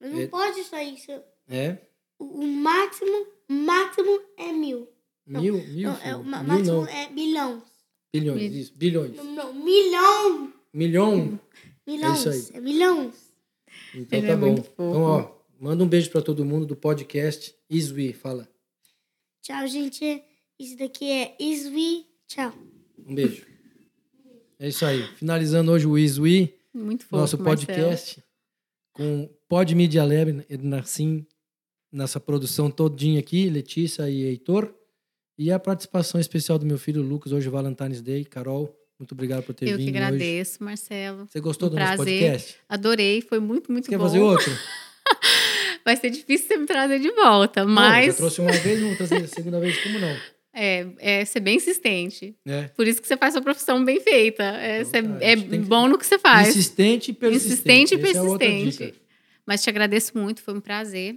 Mas 0.00 0.12
não 0.12 0.20
É- 0.20 0.26
pode 0.28 0.64
só 0.64 0.80
isso. 0.80 1.10
É. 1.46 1.76
O, 2.18 2.24
o 2.40 2.46
máximo, 2.46 3.26
máximo 3.50 4.22
é 4.38 4.50
mil. 4.50 4.88
Não, 5.28 5.40
Mil, 5.42 5.54
mil, 5.68 5.90
Não, 5.90 5.96
é, 5.98 6.14
Mil 6.14 6.24
máximo 6.24 6.64
não. 6.64 6.86
é 6.88 7.08
bilhões. 7.10 7.62
Bilhões, 8.12 8.40
Mil. 8.50 8.60
isso. 8.60 8.72
Bilhões. 8.74 9.14
Não, 9.16 9.24
não, 9.34 9.52
milhão. 9.54 10.52
Milhão. 10.72 11.40
Milhões. 11.86 12.18
isso 12.24 12.28
aí. 12.30 12.56
É 12.56 12.60
milhões. 12.60 13.14
Então 13.94 14.18
Ele 14.18 14.26
tá 14.26 14.32
é 14.32 14.36
bom. 14.36 14.54
Então, 14.54 15.02
ó, 15.02 15.30
manda 15.60 15.84
um 15.84 15.88
beijo 15.88 16.10
para 16.10 16.22
todo 16.22 16.44
mundo 16.44 16.64
do 16.66 16.74
podcast 16.74 17.54
Iswi. 17.68 18.12
Fala. 18.14 18.48
Tchau, 19.42 19.66
gente. 19.66 20.22
Isso 20.58 20.76
daqui 20.78 21.10
é 21.10 21.36
Iswi. 21.38 22.06
Tchau. 22.26 22.52
Um 23.06 23.14
beijo. 23.14 23.46
É 24.58 24.68
isso 24.68 24.84
aí. 24.84 25.02
Finalizando 25.16 25.70
hoje 25.70 25.86
o 25.86 25.96
Iswi, 25.96 26.54
Muito 26.74 27.04
fofo. 27.04 27.16
nosso 27.16 27.38
Marcelo. 27.38 27.58
podcast 27.66 28.22
com 28.92 29.28
Pod 29.48 29.74
Media 29.74 30.02
Lab, 30.04 30.44
Nassim 30.62 31.24
nessa 31.92 32.18
produção 32.18 32.70
todinha 32.70 33.20
aqui, 33.20 33.48
Letícia 33.48 34.10
e 34.10 34.22
Heitor. 34.22 34.74
E 35.38 35.52
a 35.52 35.58
participação 35.58 36.20
especial 36.20 36.58
do 36.58 36.66
meu 36.66 36.78
filho 36.78 37.00
Lucas, 37.02 37.32
hoje 37.32 37.48
Valentine's 37.48 38.00
Day. 38.02 38.24
Carol, 38.24 38.74
muito 38.98 39.12
obrigado 39.12 39.42
por 39.44 39.54
ter 39.54 39.68
Eu 39.68 39.76
vindo 39.76 39.86
que 39.92 39.92
hoje. 39.92 40.04
agradeço, 40.04 40.64
Marcelo. 40.64 41.26
Você 41.26 41.40
gostou 41.40 41.68
Um 41.68 41.72
do 41.72 41.76
nosso 41.78 41.94
prazer. 41.96 42.20
podcast? 42.22 42.56
Adorei, 42.68 43.20
foi 43.22 43.38
muito, 43.38 43.70
muito 43.70 43.84
Você 43.84 43.90
quer 43.90 43.98
bom. 43.98 44.04
fazer 44.04 44.18
outro? 44.20 44.50
Vai 45.84 45.96
ser 45.96 46.10
difícil 46.10 46.48
você 46.48 46.56
me 46.58 46.66
trazer 46.66 46.98
de 46.98 47.10
volta, 47.12 47.64
Não, 47.64 47.72
mas 47.72 48.06
já 48.06 48.12
trouxe 48.14 48.40
uma 48.40 48.52
vez, 48.52 48.80
não 48.80 48.88
vou 48.88 48.96
trazer 48.96 49.16
a 49.24 49.26
segunda 49.28 49.58
vez, 49.60 49.80
como 49.82 49.98
não? 49.98 50.16
é, 50.52 50.86
é 50.98 51.24
ser 51.24 51.40
bem 51.40 51.56
insistente. 51.56 52.36
É. 52.44 52.64
Por 52.76 52.86
isso 52.86 53.00
que 53.00 53.06
você 53.08 53.16
faz 53.16 53.32
sua 53.32 53.40
profissão 53.42 53.82
bem 53.84 54.00
feita. 54.00 54.42
É, 54.42 54.82
Então, 54.82 55.16
é 55.20 55.34
que- 55.36 55.58
bom 55.58 55.88
no 55.88 55.96
que 55.96 56.04
você 56.04 56.18
faz. 56.18 56.48
Insistente 56.48 57.10
e 57.12 57.14
persistente. 57.14 57.52
Insistente 57.54 57.92
e 57.92 57.94
é 57.94 57.98
persistente. 58.00 58.78
dica. 58.86 58.98
Mas 59.46 59.62
te 59.62 59.70
agradeço 59.70 60.18
muito, 60.18 60.42
foi 60.42 60.52
um 60.54 60.60
prazer. 60.60 61.16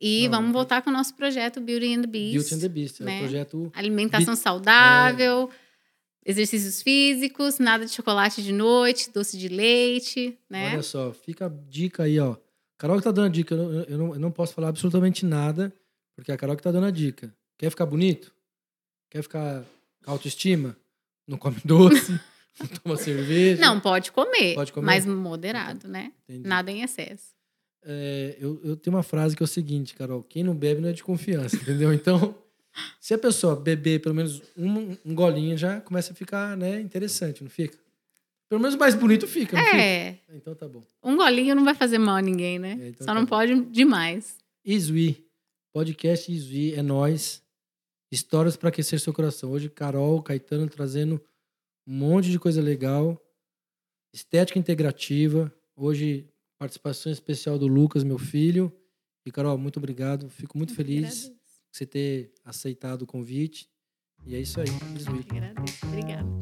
E 0.00 0.24
Não, 0.24 0.38
vamos 0.38 0.52
voltar 0.52 0.80
com 0.80 0.88
o 0.88 0.92
nosso 0.92 1.14
projeto 1.14 1.60
Beauty 1.60 1.94
and 1.94 2.00
the 2.02 2.06
Beast. 2.06 2.34
Beauty 2.34 2.54
and 2.54 2.58
the 2.58 2.68
Beast. 2.68 3.00
É 3.00 3.04
né? 3.04 3.16
um 3.16 3.20
projeto... 3.20 3.72
Alimentação 3.74 4.34
Bi- 4.34 4.40
saudável, 4.40 5.50
exercícios 6.24 6.80
físicos, 6.80 7.58
nada 7.58 7.84
de 7.84 7.92
chocolate 7.92 8.42
de 8.42 8.52
noite, 8.52 9.10
doce 9.12 9.36
de 9.36 9.48
leite, 9.48 10.38
né? 10.48 10.72
Olha 10.72 10.82
só, 10.82 11.12
fica 11.12 11.46
a 11.46 11.48
dica 11.48 12.04
aí, 12.04 12.18
ó. 12.18 12.36
Carol 12.78 12.96
que 12.96 13.04
tá 13.04 13.10
dando 13.10 13.26
a 13.26 13.28
dica, 13.28 13.54
eu 13.54 13.58
não, 13.58 13.82
eu 13.82 13.98
não, 13.98 14.14
eu 14.14 14.20
não 14.20 14.30
posso 14.30 14.54
falar 14.54 14.68
absolutamente 14.68 15.26
nada, 15.26 15.70
porque 16.16 16.30
é 16.30 16.34
a 16.34 16.38
Carol 16.38 16.56
que 16.56 16.62
tá 16.62 16.72
dando 16.72 16.86
a 16.86 16.90
dica. 16.90 17.34
Quer 17.58 17.68
ficar 17.68 17.84
bonito? 17.84 18.32
Quer 19.10 19.22
ficar 19.22 19.64
com 20.02 20.10
autoestima? 20.12 20.74
Não 21.26 21.36
come 21.36 21.58
doce, 21.64 22.18
não 22.58 22.66
toma 22.68 22.96
cerveja. 22.96 23.60
Não, 23.60 23.78
pode 23.78 24.12
comer, 24.12 24.54
Pode 24.54 24.72
comer? 24.72 24.86
mas 24.86 25.04
moderado, 25.04 25.86
né? 25.88 26.10
Entendi. 26.26 26.48
Nada 26.48 26.70
em 26.70 26.82
excesso. 26.82 27.38
É, 27.82 28.36
eu, 28.38 28.60
eu 28.62 28.76
tenho 28.76 28.94
uma 28.96 29.02
frase 29.02 29.34
que 29.36 29.42
é 29.42 29.44
o 29.44 29.48
seguinte, 29.48 29.94
Carol: 29.94 30.22
quem 30.22 30.42
não 30.44 30.54
bebe 30.54 30.80
não 30.80 30.88
é 30.88 30.92
de 30.92 31.02
confiança, 31.02 31.56
entendeu? 31.56 31.92
Então, 31.92 32.34
se 33.00 33.14
a 33.14 33.18
pessoa 33.18 33.56
beber 33.56 34.00
pelo 34.00 34.14
menos 34.14 34.42
um, 34.56 34.96
um 35.04 35.14
golinho, 35.14 35.56
já 35.56 35.80
começa 35.80 36.12
a 36.12 36.16
ficar 36.16 36.56
né, 36.56 36.80
interessante, 36.80 37.42
não 37.42 37.50
fica? 37.50 37.78
Pelo 38.48 38.60
menos 38.60 38.76
mais 38.76 38.94
bonito 38.96 39.26
fica, 39.28 39.56
não 39.56 39.62
É, 39.64 40.14
fica? 40.14 40.36
Então 40.36 40.54
tá 40.54 40.66
bom. 40.68 40.82
um 41.04 41.16
golinho 41.16 41.54
não 41.54 41.64
vai 41.64 41.74
fazer 41.74 41.98
mal 41.98 42.16
a 42.16 42.22
ninguém, 42.22 42.58
né? 42.58 42.76
É, 42.80 42.88
então 42.88 42.98
Só 43.06 43.06
tá 43.06 43.14
não 43.14 43.22
bom. 43.22 43.28
pode 43.28 43.64
demais. 43.66 44.36
Isui, 44.64 45.24
podcast 45.72 46.30
Isui, 46.30 46.74
é 46.74 46.82
nós. 46.82 47.42
Histórias 48.12 48.56
para 48.56 48.70
aquecer 48.70 48.98
seu 48.98 49.12
coração. 49.12 49.52
Hoje, 49.52 49.70
Carol, 49.70 50.20
Caetano 50.20 50.68
trazendo 50.68 51.22
um 51.86 51.94
monte 51.94 52.28
de 52.28 52.40
coisa 52.40 52.60
legal. 52.60 53.16
Estética 54.12 54.58
integrativa. 54.58 55.50
Hoje, 55.76 56.28
participação 56.60 57.10
especial 57.10 57.58
do 57.58 57.66
Lucas, 57.66 58.04
meu 58.04 58.18
filho. 58.18 58.70
E, 59.24 59.32
Carol, 59.32 59.56
muito 59.56 59.78
obrigado. 59.78 60.28
Fico 60.28 60.58
muito 60.58 60.74
feliz 60.74 61.28
por 61.28 61.34
você 61.72 61.86
ter 61.86 62.34
aceitado 62.44 63.02
o 63.02 63.06
convite. 63.06 63.66
E 64.26 64.34
é 64.34 64.40
isso 64.40 64.60
aí. 64.60 64.66
Obrigada. 65.82 66.34